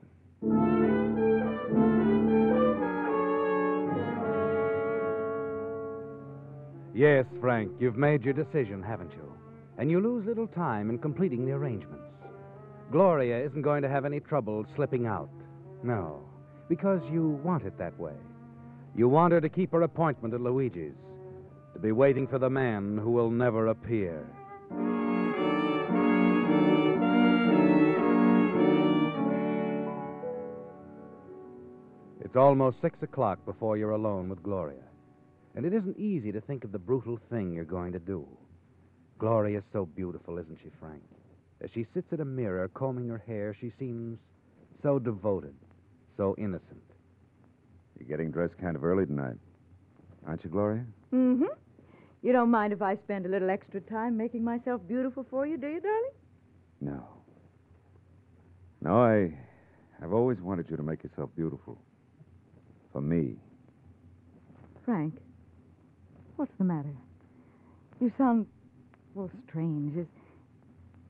Yes, 6.95 7.27
Frank, 7.41 7.71
you've 7.79 7.97
made 7.97 8.23
your 8.23 8.33
decision, 8.33 8.83
haven't 8.83 9.13
you? 9.13 9.33
And 9.79 9.91
you 9.91 10.01
lose 10.01 10.27
little 10.27 10.47
time 10.47 10.91
in 10.91 10.99
completing 10.99 11.45
the 11.45 11.53
arrangements. 11.53 12.05
Gloria 12.91 13.45
isn't 13.45 13.63
going 13.63 13.83
to 13.83 13.89
have 13.89 14.05
any 14.05 14.21
trouble 14.21 14.65
slipping 14.75 15.07
out. 15.07 15.29
No, 15.83 16.23
because 16.69 17.01
you 17.11 17.41
want 17.45 17.65
it 17.65 17.77
that 17.79 17.99
way. 17.99 18.17
You 18.95 19.09
want 19.09 19.33
her 19.33 19.41
to 19.41 19.49
keep 19.49 19.73
her 19.73 19.83
appointment 19.83 20.35
at 20.35 20.41
Luigi's, 20.41 20.95
to 21.75 21.79
be 21.79 21.93
waiting 21.93 22.27
for 22.27 22.39
the 22.39 22.49
man 22.49 22.97
who 22.97 23.11
will 23.11 23.31
never 23.31 23.67
appear. 23.67 24.27
It's 32.21 32.37
almost 32.37 32.81
six 32.81 32.97
o'clock 33.03 33.45
before 33.45 33.77
you're 33.77 33.91
alone 33.91 34.29
with 34.29 34.43
Gloria. 34.43 34.83
And 35.55 35.65
it 35.65 35.73
isn't 35.73 35.99
easy 35.99 36.33
to 36.33 36.41
think 36.41 36.65
of 36.65 36.73
the 36.73 36.79
brutal 36.79 37.19
thing 37.31 37.53
you're 37.53 37.65
going 37.65 37.93
to 37.93 37.99
do. 37.99 38.27
Gloria's 39.19 39.65
so 39.73 39.87
beautiful, 39.87 40.39
isn't 40.39 40.59
she, 40.63 40.71
Frank? 40.81 41.03
As 41.63 41.71
she 41.73 41.87
sits 41.95 42.07
at 42.13 42.21
a 42.21 42.25
mirror 42.25 42.69
combing 42.75 43.09
her 43.09 43.23
hair, 43.27 43.57
she 43.59 43.73
seems 43.79 44.19
so 44.83 44.99
devoted, 44.99 45.55
so 46.17 46.35
innocent. 46.39 46.83
You're 47.99 48.09
getting 48.09 48.31
dressed 48.31 48.59
kind 48.59 48.77
of 48.77 48.85
early 48.85 49.07
tonight. 49.07 49.37
Aren't 50.27 50.45
you, 50.45 50.51
Gloria? 50.51 50.85
Mm-hmm. 51.15 51.45
You 52.23 52.33
don't 52.33 52.51
mind 52.51 52.73
if 52.73 52.83
I 52.83 52.97
spend 52.97 53.25
a 53.25 53.29
little 53.29 53.49
extra 53.49 53.81
time 53.81 54.17
making 54.17 54.45
myself 54.45 54.81
beautiful 54.87 55.25
for 55.31 55.47
you, 55.47 55.57
do 55.57 55.69
you, 55.69 55.81
darling? 55.81 56.11
No. 56.81 57.09
No, 58.83 59.03
I. 59.03 59.33
I've 60.03 60.13
always 60.13 60.39
wanted 60.41 60.67
you 60.69 60.77
to 60.77 60.83
make 60.83 61.03
yourself 61.03 61.31
beautiful. 61.37 61.79
For 62.93 63.01
me. 63.01 63.37
Frank, 64.85 65.15
what's 66.37 66.53
the 66.59 66.65
matter? 66.65 66.95
You 68.01 68.13
sound, 68.19 68.47
well, 69.17 69.31
strange. 69.49 69.97
Is, 69.97 70.07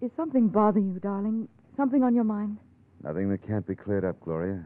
is 0.01 0.11
something 0.17 0.49
bothering 0.49 0.93
you, 0.95 1.01
darling? 1.01 1.49
Something 1.77 2.05
on 2.05 2.15
your 2.15 2.25
mind? 2.25 2.57
Nothing 3.03 3.29
that 3.31 3.47
can't 3.47 3.67
be 3.67 3.75
cleared 3.75 4.05
up, 4.05 4.19
Gloria. 4.21 4.65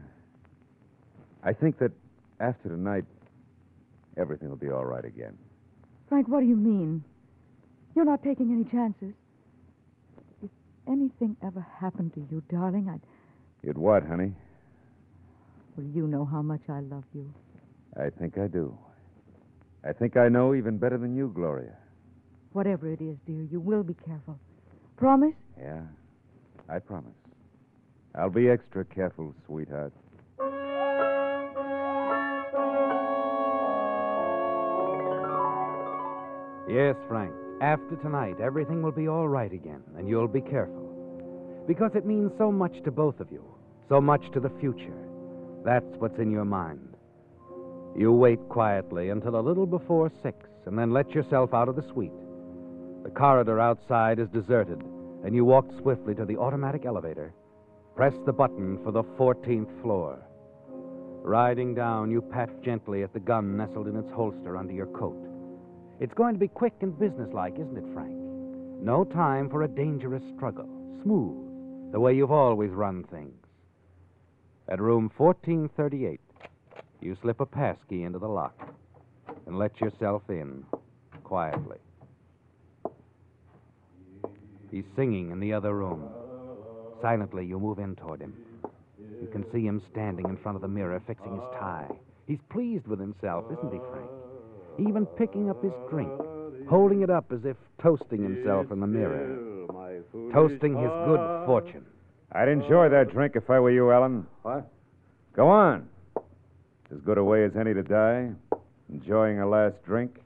I 1.43 1.51
think 1.51 1.79
that 1.79 1.91
after 2.39 2.69
tonight, 2.69 3.03
everything 4.15 4.49
will 4.49 4.57
be 4.57 4.69
all 4.69 4.85
right 4.85 5.03
again. 5.03 5.37
Frank, 6.07 6.27
what 6.27 6.41
do 6.41 6.45
you 6.45 6.55
mean? 6.55 7.03
You're 7.95 8.05
not 8.05 8.23
taking 8.23 8.51
any 8.51 8.63
chances. 8.65 9.13
If 10.43 10.51
anything 10.87 11.35
ever 11.43 11.65
happened 11.79 12.13
to 12.13 12.19
you, 12.31 12.43
darling, 12.51 12.89
I'd. 12.93 13.01
You'd 13.63 13.77
what, 13.77 14.05
honey? 14.05 14.33
Well, 15.75 15.87
you 15.87 16.07
know 16.07 16.25
how 16.25 16.41
much 16.41 16.61
I 16.69 16.81
love 16.81 17.05
you. 17.13 17.33
I 17.97 18.09
think 18.09 18.37
I 18.37 18.47
do. 18.47 18.77
I 19.83 19.93
think 19.93 20.15
I 20.15 20.29
know 20.29 20.53
even 20.53 20.77
better 20.77 20.97
than 20.97 21.15
you, 21.15 21.31
Gloria. 21.33 21.75
Whatever 22.53 22.91
it 22.91 23.01
is, 23.01 23.17
dear, 23.25 23.43
you 23.43 23.59
will 23.59 23.83
be 23.83 23.95
careful. 24.05 24.37
Promise? 24.97 25.35
Yeah, 25.57 25.81
I 26.69 26.79
promise. 26.79 27.13
I'll 28.13 28.29
be 28.29 28.49
extra 28.49 28.83
careful, 28.83 29.33
sweetheart. 29.45 29.93
Yes, 36.69 36.95
Frank. 37.07 37.33
After 37.61 37.95
tonight, 37.97 38.39
everything 38.41 38.81
will 38.81 38.91
be 38.91 39.07
all 39.07 39.29
right 39.29 39.51
again, 39.51 39.81
and 39.97 40.07
you'll 40.09 40.27
be 40.27 40.41
careful. 40.41 40.89
Because 41.67 41.91
it 41.95 42.05
means 42.05 42.31
so 42.37 42.51
much 42.51 42.73
to 42.83 42.91
both 42.91 43.19
of 43.19 43.31
you, 43.31 43.43
so 43.87 44.01
much 44.01 44.23
to 44.33 44.39
the 44.39 44.51
future. 44.59 45.07
That's 45.63 45.85
what's 45.99 46.17
in 46.19 46.31
your 46.31 46.45
mind. 46.45 46.95
You 47.95 48.11
wait 48.11 48.39
quietly 48.49 49.09
until 49.09 49.35
a 49.35 49.41
little 49.41 49.65
before 49.65 50.11
six, 50.23 50.37
and 50.65 50.77
then 50.77 50.91
let 50.91 51.11
yourself 51.11 51.53
out 51.53 51.69
of 51.69 51.75
the 51.75 51.87
suite. 51.93 52.11
The 53.03 53.09
corridor 53.09 53.59
outside 53.59 54.19
is 54.19 54.29
deserted, 54.29 54.83
and 55.23 55.33
you 55.33 55.43
walk 55.43 55.65
swiftly 55.81 56.13
to 56.15 56.25
the 56.25 56.37
automatic 56.37 56.85
elevator. 56.85 57.33
Press 57.95 58.13
the 58.25 58.33
button 58.33 58.79
for 58.83 58.91
the 58.91 59.03
14th 59.03 59.81
floor. 59.81 60.19
Riding 61.23 61.75
down, 61.75 62.09
you 62.09 62.21
pat 62.21 62.49
gently 62.63 63.03
at 63.03 63.13
the 63.13 63.19
gun 63.19 63.57
nestled 63.57 63.87
in 63.87 63.95
its 63.95 64.11
holster 64.11 64.57
under 64.57 64.73
your 64.73 64.87
coat. 64.87 65.17
It's 65.99 66.13
going 66.13 66.33
to 66.33 66.39
be 66.39 66.47
quick 66.47 66.73
and 66.81 66.97
businesslike, 66.97 67.55
isn't 67.59 67.77
it, 67.77 67.93
Frank? 67.93 68.15
No 68.81 69.03
time 69.03 69.49
for 69.49 69.63
a 69.63 69.67
dangerous 69.67 70.23
struggle. 70.35 70.67
Smooth, 71.03 71.91
the 71.91 71.99
way 71.99 72.15
you've 72.15 72.31
always 72.31 72.71
run 72.71 73.03
things. 73.03 73.35
At 74.67 74.79
room 74.79 75.11
1438, 75.17 76.19
you 77.01 77.17
slip 77.21 77.39
a 77.39 77.45
pass 77.45 77.77
key 77.89 78.03
into 78.03 78.19
the 78.19 78.27
lock 78.27 78.73
and 79.45 79.59
let 79.59 79.79
yourself 79.81 80.23
in 80.29 80.63
quietly. 81.23 81.77
He's 84.71 84.85
singing 84.95 85.31
in 85.31 85.39
the 85.39 85.53
other 85.53 85.75
room. 85.75 86.07
Silently, 87.01 87.45
you 87.45 87.59
move 87.59 87.79
in 87.79 87.95
toward 87.95 88.21
him. 88.21 88.33
You 89.21 89.27
can 89.27 89.45
see 89.51 89.65
him 89.65 89.81
standing 89.91 90.25
in 90.29 90.37
front 90.37 90.55
of 90.55 90.61
the 90.61 90.67
mirror, 90.67 91.01
fixing 91.05 91.33
his 91.33 91.43
tie. 91.59 91.87
He's 92.25 92.39
pleased 92.49 92.87
with 92.87 92.99
himself, 92.99 93.45
isn't 93.51 93.73
he, 93.73 93.79
Frank? 93.91 94.09
Even 94.79 95.05
picking 95.05 95.49
up 95.49 95.61
his 95.61 95.73
drink, 95.89 96.09
holding 96.69 97.01
it 97.01 97.09
up 97.09 97.31
as 97.31 97.43
if 97.43 97.57
toasting 97.81 98.23
himself 98.23 98.71
in 98.71 98.79
the 98.79 98.87
mirror, 98.87 99.67
toasting 100.33 100.77
his 100.77 100.91
good 101.05 101.45
fortune. 101.45 101.85
I'd 102.31 102.47
enjoy 102.47 102.87
that 102.89 103.11
drink 103.11 103.35
if 103.35 103.49
I 103.49 103.59
were 103.59 103.71
you, 103.71 103.91
Alan. 103.91 104.25
What? 104.43 104.71
Go 105.33 105.49
on. 105.49 105.89
As 106.15 106.99
good 107.05 107.17
a 107.17 107.23
way 107.23 107.43
as 107.43 107.51
any 107.59 107.73
to 107.73 107.83
die. 107.83 108.29
Enjoying 108.89 109.39
a 109.39 109.47
last 109.47 109.75
drink. 109.85 110.19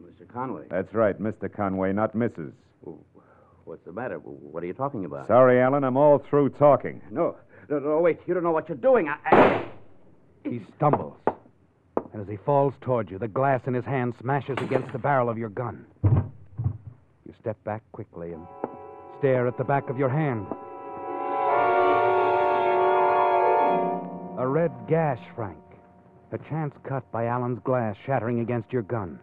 Mr. 0.00 0.26
Conway, 0.32 0.66
That's 0.68 0.92
right, 0.94 1.20
Mr. 1.20 1.52
Conway, 1.52 1.92
not 1.92 2.14
Mrs. 2.14 2.52
what's 3.64 3.84
the 3.84 3.92
matter? 3.92 4.16
What 4.16 4.62
are 4.62 4.66
you 4.66 4.72
talking 4.72 5.04
about? 5.04 5.28
Sorry, 5.28 5.60
Alan, 5.60 5.84
I'm 5.84 5.96
all 5.96 6.18
through 6.30 6.50
talking. 6.50 7.00
No, 7.10 7.36
no, 7.68 7.78
no, 7.78 8.00
wait. 8.00 8.20
You 8.26 8.34
don't 8.34 8.42
know 8.42 8.52
what 8.52 8.68
you're 8.68 8.78
doing. 8.78 9.08
I, 9.08 9.16
I... 9.30 9.66
He 10.44 10.60
stumbles. 10.76 11.16
And 12.12 12.22
as 12.22 12.28
he 12.28 12.36
falls 12.44 12.74
toward 12.80 13.10
you, 13.10 13.18
the 13.18 13.28
glass 13.28 13.62
in 13.66 13.74
his 13.74 13.84
hand 13.84 14.14
smashes 14.20 14.56
against 14.60 14.92
the 14.92 14.98
barrel 14.98 15.28
of 15.28 15.38
your 15.38 15.48
gun. 15.48 15.84
You 16.04 17.34
step 17.40 17.62
back 17.64 17.82
quickly 17.92 18.32
and 18.32 18.46
stare 19.18 19.48
at 19.48 19.56
the 19.58 19.64
back 19.64 19.88
of 19.88 19.98
your 19.98 20.08
hand. 20.08 20.46
A 24.38 24.46
red 24.46 24.72
gash, 24.88 25.20
Frank. 25.34 25.58
A 26.32 26.38
chance 26.50 26.74
cut 26.86 27.10
by 27.12 27.26
Alan's 27.26 27.60
glass 27.64 27.96
shattering 28.04 28.40
against 28.40 28.72
your 28.72 28.82
gun. 28.82 29.18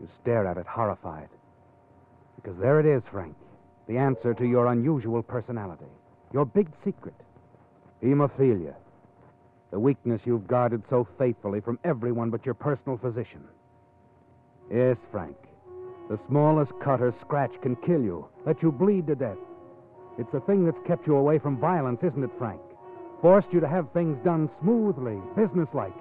You 0.00 0.08
stare 0.22 0.46
at 0.46 0.58
it, 0.58 0.66
horrified. 0.66 1.28
Because 2.36 2.58
there 2.60 2.78
it 2.78 2.86
is, 2.86 3.02
Frank. 3.10 3.34
The 3.88 3.98
answer 3.98 4.34
to 4.34 4.44
your 4.44 4.66
unusual 4.66 5.22
personality. 5.22 5.86
Your 6.32 6.44
big 6.44 6.68
secret. 6.84 7.14
Hemophilia. 8.02 8.74
The 9.70 9.78
weakness 9.78 10.20
you've 10.24 10.46
guarded 10.46 10.82
so 10.90 11.06
faithfully 11.18 11.60
from 11.60 11.78
everyone 11.84 12.30
but 12.30 12.44
your 12.44 12.54
personal 12.54 12.98
physician. 12.98 13.44
Yes, 14.70 14.96
Frank. 15.10 15.36
The 16.08 16.18
smallest 16.28 16.72
cut 16.82 17.00
or 17.00 17.14
scratch 17.20 17.52
can 17.62 17.76
kill 17.76 18.00
you, 18.00 18.26
let 18.44 18.62
you 18.62 18.70
bleed 18.70 19.06
to 19.08 19.14
death. 19.14 19.38
It's 20.18 20.30
the 20.32 20.40
thing 20.40 20.64
that's 20.64 20.86
kept 20.86 21.06
you 21.06 21.16
away 21.16 21.38
from 21.38 21.58
violence, 21.58 21.98
isn't 22.02 22.22
it, 22.22 22.30
Frank? 22.38 22.60
Forced 23.20 23.48
you 23.52 23.60
to 23.60 23.68
have 23.68 23.92
things 23.92 24.16
done 24.24 24.48
smoothly, 24.60 25.18
businesslike. 25.36 25.94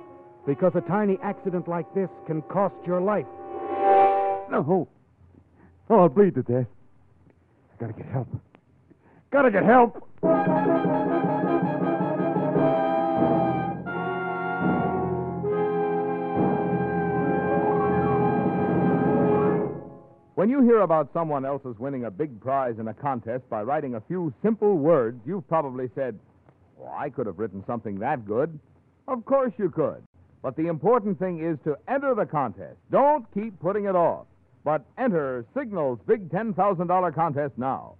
Because 0.45 0.73
a 0.75 0.81
tiny 0.81 1.17
accident 1.23 1.67
like 1.67 1.91
this 1.95 2.09
can 2.27 2.41
cost 2.43 2.75
your 2.85 3.01
life. 3.01 3.25
No. 4.51 4.87
Oh, 5.89 5.99
I'll 5.99 6.09
bleed 6.09 6.35
to 6.35 6.43
death. 6.43 6.67
Gotta 7.79 7.93
get 7.93 8.05
help. 8.07 8.27
Gotta 9.31 9.51
get 9.51 9.63
help. 9.65 10.07
When 20.35 20.49
you 20.49 20.61
hear 20.61 20.81
about 20.81 21.11
someone 21.11 21.43
else's 21.43 21.79
winning 21.79 22.05
a 22.05 22.11
big 22.11 22.39
prize 22.39 22.75
in 22.79 22.87
a 22.87 22.93
contest 22.93 23.49
by 23.49 23.63
writing 23.63 23.95
a 23.95 24.01
few 24.01 24.33
simple 24.43 24.77
words, 24.77 25.19
you've 25.25 25.47
probably 25.47 25.89
said, 25.95 26.19
Well, 26.77 26.93
I 26.95 27.09
could 27.09 27.25
have 27.25 27.39
written 27.39 27.63
something 27.65 27.99
that 27.99 28.25
good. 28.25 28.57
Of 29.07 29.25
course 29.25 29.53
you 29.57 29.69
could. 29.69 30.03
But 30.41 30.55
the 30.55 30.67
important 30.67 31.17
thing 31.17 31.43
is 31.43 31.57
to 31.63 31.77
enter 31.87 32.13
the 32.13 32.25
contest. 32.25 32.77
Don't 32.91 33.25
keep 33.33 33.59
putting 33.59 33.85
it 33.85 33.95
off, 33.95 34.27
but 34.65 34.83
enter 34.97 35.45
Signal's 35.55 35.99
big 36.05 36.29
$10,000 36.29 37.15
contest 37.15 37.53
now. 37.57 37.95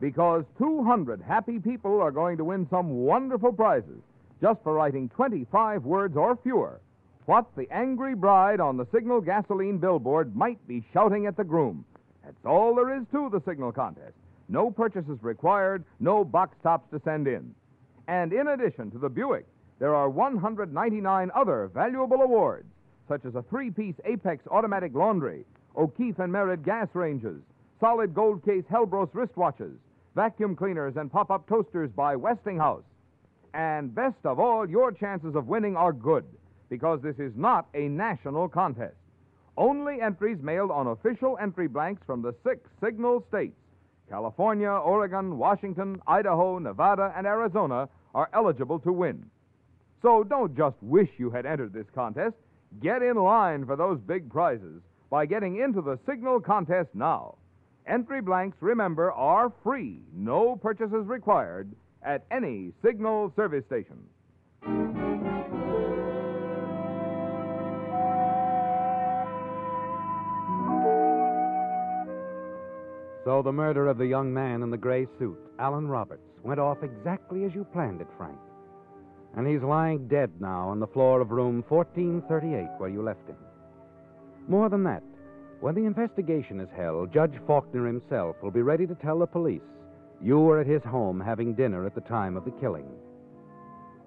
Because 0.00 0.44
200 0.58 1.20
happy 1.22 1.58
people 1.58 2.00
are 2.00 2.12
going 2.12 2.36
to 2.36 2.44
win 2.44 2.68
some 2.70 2.90
wonderful 2.90 3.52
prizes 3.52 4.02
just 4.40 4.62
for 4.62 4.74
writing 4.74 5.08
25 5.08 5.84
words 5.84 6.16
or 6.16 6.36
fewer 6.36 6.80
what 7.26 7.46
the 7.56 7.68
angry 7.70 8.14
bride 8.14 8.60
on 8.60 8.76
the 8.76 8.86
Signal 8.92 9.20
gasoline 9.20 9.78
billboard 9.78 10.34
might 10.34 10.66
be 10.66 10.84
shouting 10.92 11.26
at 11.26 11.36
the 11.36 11.44
groom. 11.44 11.84
That's 12.24 12.44
all 12.44 12.74
there 12.74 12.96
is 12.96 13.04
to 13.12 13.30
the 13.30 13.40
Signal 13.46 13.72
contest. 13.72 14.14
No 14.48 14.70
purchases 14.70 15.18
required, 15.22 15.84
no 16.00 16.24
box 16.24 16.56
tops 16.62 16.90
to 16.90 17.00
send 17.04 17.28
in. 17.28 17.54
And 18.08 18.32
in 18.32 18.48
addition 18.48 18.90
to 18.90 18.98
the 18.98 19.08
Buick, 19.08 19.46
there 19.78 19.94
are 19.94 20.10
199 20.10 21.30
other 21.34 21.70
valuable 21.72 22.20
awards, 22.22 22.66
such 23.08 23.24
as 23.24 23.34
a 23.34 23.42
three 23.42 23.70
piece 23.70 23.94
Apex 24.04 24.44
automatic 24.50 24.92
laundry, 24.94 25.44
O'Keefe 25.76 26.18
and 26.18 26.32
Merritt 26.32 26.64
gas 26.64 26.88
ranges, 26.94 27.40
solid 27.80 28.14
gold 28.14 28.44
case 28.44 28.64
Helbros 28.70 29.10
wristwatches, 29.12 29.76
vacuum 30.14 30.54
cleaners, 30.54 30.96
and 30.96 31.10
pop 31.10 31.30
up 31.30 31.48
toasters 31.48 31.90
by 31.90 32.14
Westinghouse. 32.14 32.84
And 33.54 33.94
best 33.94 34.24
of 34.24 34.38
all, 34.38 34.68
your 34.68 34.92
chances 34.92 35.34
of 35.34 35.48
winning 35.48 35.76
are 35.76 35.92
good 35.92 36.24
because 36.68 37.00
this 37.02 37.18
is 37.18 37.32
not 37.36 37.68
a 37.74 37.88
national 37.88 38.48
contest. 38.48 38.96
Only 39.56 40.00
entries 40.00 40.38
mailed 40.42 40.70
on 40.70 40.86
official 40.86 41.36
entry 41.40 41.68
blanks 41.68 42.02
from 42.06 42.22
the 42.22 42.34
six 42.42 42.60
signal 42.82 43.24
states 43.28 43.56
California, 44.08 44.70
Oregon, 44.70 45.38
Washington, 45.38 46.00
Idaho, 46.06 46.58
Nevada, 46.58 47.12
and 47.16 47.26
Arizona 47.26 47.88
are 48.14 48.28
eligible 48.34 48.78
to 48.80 48.92
win. 48.92 49.24
So 50.02 50.24
don't 50.24 50.56
just 50.56 50.76
wish 50.82 51.08
you 51.16 51.30
had 51.30 51.46
entered 51.46 51.72
this 51.72 51.86
contest. 51.94 52.34
Get 52.80 53.02
in 53.02 53.16
line 53.16 53.64
for 53.64 53.76
those 53.76 54.00
big 54.00 54.30
prizes 54.30 54.82
by 55.12 55.26
getting 55.26 55.60
into 55.60 55.82
the 55.82 55.98
Signal 56.08 56.40
contest 56.40 56.88
now. 56.94 57.36
Entry 57.86 58.22
blanks, 58.22 58.56
remember, 58.62 59.12
are 59.12 59.52
free, 59.62 60.00
no 60.14 60.56
purchases 60.56 61.06
required 61.06 61.70
at 62.02 62.24
any 62.30 62.72
Signal 62.82 63.30
service 63.36 63.62
station. 63.66 63.98
So 73.26 73.42
the 73.42 73.52
murder 73.52 73.88
of 73.88 73.98
the 73.98 74.06
young 74.06 74.32
man 74.32 74.62
in 74.62 74.70
the 74.70 74.78
gray 74.78 75.06
suit, 75.18 75.38
Alan 75.58 75.88
Roberts, 75.88 76.22
went 76.42 76.58
off 76.58 76.78
exactly 76.82 77.44
as 77.44 77.54
you 77.54 77.64
planned 77.64 78.00
it, 78.00 78.08
Frank. 78.16 78.38
And 79.36 79.46
he's 79.46 79.60
lying 79.60 80.08
dead 80.08 80.30
now 80.40 80.70
on 80.70 80.80
the 80.80 80.86
floor 80.86 81.20
of 81.20 81.32
room 81.32 81.62
1438 81.68 82.80
where 82.80 82.88
you 82.88 83.02
left 83.02 83.28
him. 83.28 83.36
More 84.48 84.68
than 84.68 84.84
that, 84.84 85.02
when 85.60 85.74
the 85.74 85.84
investigation 85.84 86.60
is 86.60 86.68
held, 86.76 87.12
Judge 87.12 87.38
Faulkner 87.46 87.86
himself 87.86 88.36
will 88.42 88.50
be 88.50 88.62
ready 88.62 88.86
to 88.86 88.94
tell 88.96 89.18
the 89.18 89.26
police 89.26 89.62
you 90.20 90.38
were 90.38 90.60
at 90.60 90.66
his 90.66 90.82
home 90.84 91.20
having 91.20 91.54
dinner 91.54 91.84
at 91.84 91.94
the 91.94 92.00
time 92.02 92.36
of 92.36 92.44
the 92.44 92.52
killing. 92.52 92.86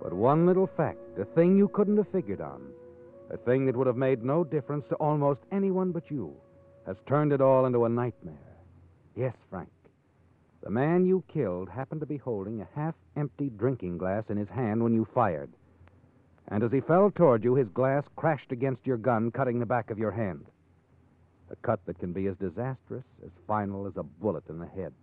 But 0.01 0.13
one 0.13 0.45
little 0.45 0.69
fact, 0.77 1.19
a 1.19 1.25
thing 1.25 1.57
you 1.57 1.67
couldn't 1.69 1.97
have 1.97 2.11
figured 2.11 2.41
on, 2.41 2.61
a 3.31 3.37
thing 3.37 3.65
that 3.65 3.75
would 3.75 3.87
have 3.87 3.97
made 3.97 4.23
no 4.23 4.43
difference 4.43 4.85
to 4.89 4.95
almost 4.95 5.41
anyone 5.51 5.91
but 5.91 6.09
you, 6.09 6.33
has 6.85 6.95
turned 7.07 7.33
it 7.33 7.41
all 7.41 7.65
into 7.65 7.85
a 7.85 7.89
nightmare. 7.89 8.35
Yes, 9.15 9.33
Frank. 9.49 9.69
The 10.63 10.69
man 10.69 11.05
you 11.05 11.23
killed 11.31 11.69
happened 11.69 12.01
to 12.01 12.07
be 12.07 12.17
holding 12.17 12.61
a 12.61 12.67
half 12.75 12.95
empty 13.15 13.49
drinking 13.49 13.97
glass 13.97 14.23
in 14.29 14.37
his 14.37 14.49
hand 14.49 14.83
when 14.83 14.93
you 14.93 15.07
fired. 15.13 15.51
And 16.49 16.63
as 16.63 16.71
he 16.71 16.79
fell 16.81 17.11
toward 17.11 17.43
you, 17.43 17.55
his 17.55 17.67
glass 17.69 18.03
crashed 18.15 18.51
against 18.51 18.85
your 18.85 18.97
gun, 18.97 19.31
cutting 19.31 19.59
the 19.59 19.65
back 19.65 19.89
of 19.89 19.97
your 19.97 20.11
hand. 20.11 20.45
A 21.51 21.55
cut 21.57 21.79
that 21.85 21.99
can 21.99 22.13
be 22.13 22.27
as 22.27 22.35
disastrous, 22.37 23.03
as 23.23 23.31
final 23.47 23.87
as 23.87 23.97
a 23.97 24.03
bullet 24.03 24.43
in 24.49 24.59
the 24.59 24.67
head. 24.67 24.93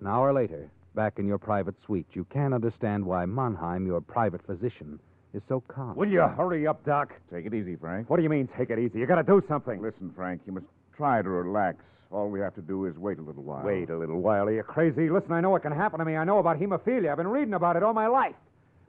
An 0.00 0.06
hour 0.06 0.32
later, 0.32 0.70
back 0.94 1.18
in 1.18 1.26
your 1.26 1.38
private 1.38 1.74
suite, 1.84 2.06
you 2.12 2.24
can't 2.32 2.54
understand 2.54 3.04
why 3.04 3.26
Mannheim, 3.26 3.86
your 3.86 4.00
private 4.00 4.44
physician, 4.46 4.98
is 5.34 5.42
so 5.48 5.62
calm. 5.68 5.94
Will 5.94 6.08
you 6.08 6.20
hurry 6.20 6.66
up, 6.66 6.84
Doc? 6.84 7.12
Take 7.32 7.46
it 7.46 7.54
easy, 7.54 7.76
Frank. 7.76 8.10
What 8.10 8.16
do 8.16 8.22
you 8.22 8.28
mean, 8.28 8.48
take 8.56 8.70
it 8.70 8.78
easy? 8.78 8.98
You 8.98 9.06
gotta 9.06 9.22
do 9.22 9.42
something. 9.48 9.80
Listen, 9.80 10.10
Frank, 10.14 10.42
you 10.46 10.52
must 10.52 10.66
try 10.96 11.22
to 11.22 11.28
relax. 11.28 11.78
All 12.10 12.28
we 12.28 12.40
have 12.40 12.54
to 12.56 12.62
do 12.62 12.86
is 12.86 12.96
wait 12.96 13.18
a 13.18 13.22
little 13.22 13.44
while. 13.44 13.64
Wait 13.64 13.88
a 13.90 13.96
little 13.96 14.20
while. 14.20 14.48
Are 14.48 14.52
you 14.52 14.64
crazy? 14.64 15.08
Listen, 15.08 15.32
I 15.32 15.40
know 15.40 15.50
what 15.50 15.62
can 15.62 15.70
happen 15.72 16.00
to 16.00 16.04
me. 16.04 16.16
I 16.16 16.24
know 16.24 16.38
about 16.38 16.58
hemophilia. 16.58 17.10
I've 17.10 17.16
been 17.18 17.28
reading 17.28 17.54
about 17.54 17.76
it 17.76 17.84
all 17.84 17.94
my 17.94 18.08
life. 18.08 18.34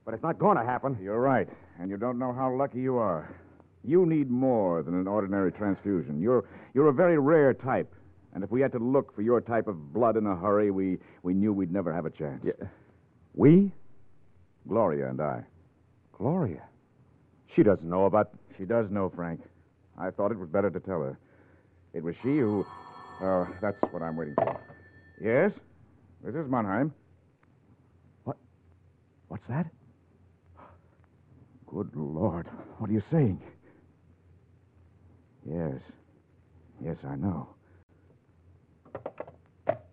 But 0.05 0.13
it's 0.13 0.23
not 0.23 0.39
going 0.39 0.57
to 0.57 0.63
happen. 0.63 0.97
You're 1.01 1.19
right, 1.19 1.47
and 1.79 1.89
you 1.89 1.97
don't 1.97 2.17
know 2.17 2.33
how 2.33 2.53
lucky 2.53 2.79
you 2.79 2.97
are. 2.97 3.35
You 3.83 4.05
need 4.05 4.29
more 4.29 4.83
than 4.83 4.95
an 4.95 5.07
ordinary 5.07 5.51
transfusion. 5.51 6.21
You're 6.21 6.45
you're 6.73 6.89
a 6.89 6.93
very 6.93 7.17
rare 7.17 7.53
type. 7.53 7.93
And 8.33 8.43
if 8.43 8.51
we 8.51 8.61
had 8.61 8.71
to 8.71 8.79
look 8.79 9.13
for 9.13 9.21
your 9.21 9.41
type 9.41 9.67
of 9.67 9.93
blood 9.93 10.15
in 10.15 10.25
a 10.25 10.35
hurry, 10.35 10.71
we, 10.71 10.99
we 11.21 11.33
knew 11.33 11.51
we'd 11.51 11.71
never 11.71 11.93
have 11.93 12.05
a 12.05 12.09
chance. 12.09 12.41
Yeah. 12.45 12.67
We? 13.33 13.71
Gloria 14.67 15.09
and 15.09 15.19
I. 15.19 15.43
Gloria? 16.13 16.61
She 17.55 17.63
doesn't 17.63 17.89
know 17.89 18.05
about. 18.05 18.29
She 18.57 18.65
does 18.65 18.89
know, 18.89 19.11
Frank. 19.13 19.41
I 19.97 20.11
thought 20.11 20.31
it 20.31 20.39
was 20.39 20.47
better 20.47 20.69
to 20.69 20.79
tell 20.79 21.01
her. 21.01 21.19
It 21.93 22.03
was 22.03 22.15
she 22.23 22.37
who. 22.37 22.65
Oh, 23.21 23.47
that's 23.61 23.77
what 23.91 24.01
I'm 24.01 24.15
waiting 24.15 24.35
for. 24.35 24.59
Yes? 25.21 25.51
This 26.23 26.35
is 26.35 26.49
Mannheim. 26.49 26.93
What? 28.23 28.37
What's 29.27 29.43
that? 29.49 29.67
Good 31.73 31.91
Lord. 31.95 32.47
What 32.79 32.89
are 32.89 32.93
you 32.93 33.03
saying? 33.09 33.41
Yes. 35.49 35.79
Yes, 36.83 36.97
I 37.07 37.15
know. 37.15 37.47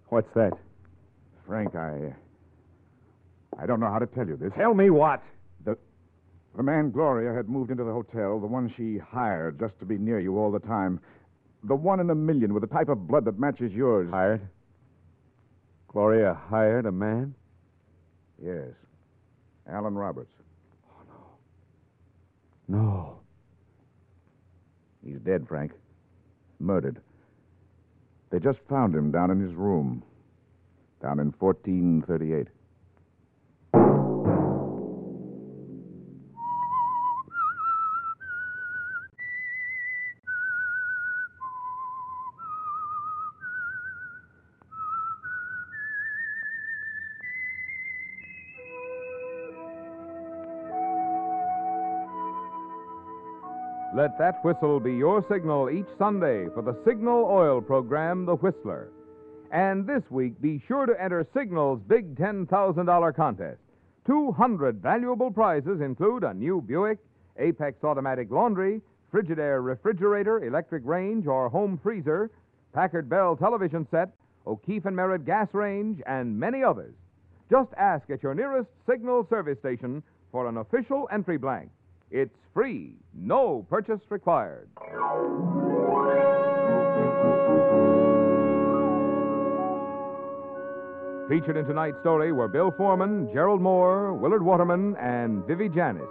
What's 0.08 0.32
that? 0.34 0.52
Frank, 1.46 1.76
I. 1.76 2.14
I 3.60 3.66
don't 3.66 3.78
know 3.78 3.90
how 3.90 4.00
to 4.00 4.06
tell 4.06 4.26
you 4.26 4.36
this. 4.36 4.50
Tell 4.56 4.74
me 4.74 4.90
what? 4.90 5.22
The, 5.64 5.78
the 6.56 6.64
man 6.64 6.90
Gloria 6.90 7.32
had 7.32 7.48
moved 7.48 7.70
into 7.70 7.84
the 7.84 7.92
hotel, 7.92 8.40
the 8.40 8.46
one 8.46 8.72
she 8.76 8.98
hired 8.98 9.60
just 9.60 9.78
to 9.78 9.84
be 9.84 9.98
near 9.98 10.18
you 10.18 10.36
all 10.36 10.50
the 10.50 10.58
time. 10.58 11.00
The 11.64 11.76
one 11.76 12.00
in 12.00 12.10
a 12.10 12.14
million 12.14 12.54
with 12.54 12.62
the 12.62 12.74
type 12.74 12.88
of 12.88 13.06
blood 13.06 13.24
that 13.26 13.38
matches 13.38 13.72
yours. 13.72 14.08
Hired? 14.10 14.40
Gloria 15.88 16.36
hired 16.48 16.86
a 16.86 16.92
man? 16.92 17.34
Yes. 18.42 18.68
Alan 19.70 19.94
Roberts. 19.94 20.30
No. 22.68 23.18
He's 25.04 25.18
dead, 25.20 25.46
Frank. 25.48 25.72
Murdered. 26.60 27.00
They 28.30 28.38
just 28.38 28.58
found 28.68 28.94
him 28.94 29.10
down 29.10 29.30
in 29.30 29.40
his 29.40 29.54
room. 29.54 30.02
Down 31.00 31.18
in 31.18 31.32
1438. 31.38 32.48
Let 53.98 54.16
that 54.18 54.44
whistle 54.44 54.78
be 54.78 54.94
your 54.94 55.26
signal 55.28 55.70
each 55.70 55.88
Sunday 55.98 56.46
for 56.54 56.62
the 56.62 56.78
Signal 56.86 57.24
Oil 57.24 57.60
program, 57.60 58.26
The 58.26 58.36
Whistler. 58.36 58.92
And 59.50 59.88
this 59.88 60.04
week, 60.08 60.40
be 60.40 60.62
sure 60.68 60.86
to 60.86 61.02
enter 61.02 61.26
Signal's 61.34 61.80
big 61.88 62.14
$10,000 62.14 63.16
contest. 63.16 63.58
200 64.06 64.80
valuable 64.80 65.32
prizes 65.32 65.80
include 65.80 66.22
a 66.22 66.32
new 66.32 66.62
Buick, 66.62 67.00
Apex 67.40 67.82
automatic 67.82 68.30
laundry, 68.30 68.80
Frigidaire 69.12 69.64
refrigerator, 69.64 70.44
electric 70.44 70.86
range, 70.86 71.26
or 71.26 71.48
home 71.48 71.76
freezer, 71.82 72.30
Packard 72.72 73.08
Bell 73.08 73.34
television 73.34 73.84
set, 73.90 74.10
O'Keefe 74.46 74.86
and 74.86 74.94
Merritt 74.94 75.26
gas 75.26 75.48
range, 75.52 76.00
and 76.06 76.38
many 76.38 76.62
others. 76.62 76.94
Just 77.50 77.70
ask 77.76 78.08
at 78.10 78.22
your 78.22 78.36
nearest 78.36 78.70
Signal 78.88 79.26
service 79.28 79.58
station 79.58 80.04
for 80.30 80.46
an 80.46 80.58
official 80.58 81.08
entry 81.10 81.36
blank. 81.36 81.72
It's 82.10 82.34
free, 82.54 82.94
no 83.14 83.66
purchase 83.68 84.00
required. 84.08 84.68
Featured 91.28 91.58
in 91.58 91.66
tonight's 91.66 92.00
story 92.00 92.32
were 92.32 92.48
Bill 92.48 92.70
Forman, 92.70 93.28
Gerald 93.34 93.60
Mohr, 93.60 94.18
Willard 94.18 94.42
Waterman, 94.42 94.96
and 94.96 95.44
Vivi 95.46 95.68
Janiss. 95.68 96.08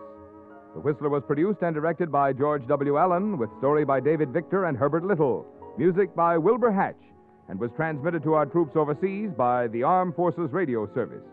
The 0.75 0.79
Whistler 0.79 1.09
was 1.09 1.23
produced 1.25 1.63
and 1.63 1.73
directed 1.73 2.11
by 2.11 2.33
George 2.33 2.67
W. 2.67 2.97
Allen, 2.99 3.39
with 3.39 3.49
story 3.57 3.83
by 3.83 3.99
David 3.99 4.29
Victor 4.29 4.65
and 4.65 4.77
Herbert 4.77 5.03
Little, 5.03 5.47
music 5.75 6.15
by 6.15 6.37
Wilbur 6.37 6.71
Hatch, 6.71 7.01
and 7.49 7.59
was 7.59 7.71
transmitted 7.75 8.21
to 8.23 8.35
our 8.35 8.45
troops 8.45 8.75
overseas 8.75 9.31
by 9.35 9.67
the 9.69 9.81
Armed 9.81 10.15
Forces 10.15 10.51
Radio 10.51 10.87
Service. 10.93 11.23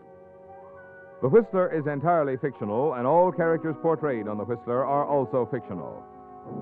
The 1.25 1.29
Whistler 1.29 1.73
is 1.73 1.87
entirely 1.87 2.37
fictional, 2.37 2.93
and 2.93 3.07
all 3.07 3.31
characters 3.31 3.75
portrayed 3.81 4.27
on 4.27 4.37
The 4.37 4.43
Whistler 4.43 4.85
are 4.85 5.07
also 5.07 5.49
fictional. 5.49 6.03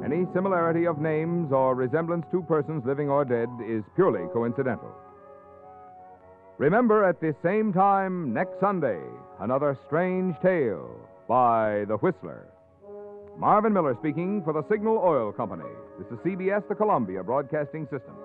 Any 0.06 0.26
similarity 0.34 0.88
of 0.88 1.00
names 1.00 1.52
or 1.52 1.76
resemblance 1.76 2.26
to 2.32 2.42
persons 2.44 2.86
living 2.86 3.10
or 3.10 3.26
dead 3.26 3.50
is 3.68 3.84
purely 3.94 4.26
coincidental. 4.32 4.90
Remember 6.60 7.04
at 7.04 7.20
this 7.20 7.36
same 7.44 7.74
time 7.74 8.34
next 8.34 8.58
Sunday, 8.62 9.02
another 9.42 9.78
strange 9.86 10.34
tale 10.42 10.96
by 11.28 11.84
The 11.90 11.98
Whistler. 11.98 12.48
Marvin 13.38 13.74
Miller 13.74 13.98
speaking 14.00 14.42
for 14.46 14.54
the 14.54 14.64
Signal 14.72 14.98
Oil 14.98 15.34
Company. 15.34 15.70
This 16.00 16.08
is 16.08 16.24
CBS, 16.24 16.66
the 16.70 16.76
Columbia 16.76 17.22
Broadcasting 17.22 17.84
System. 17.92 18.16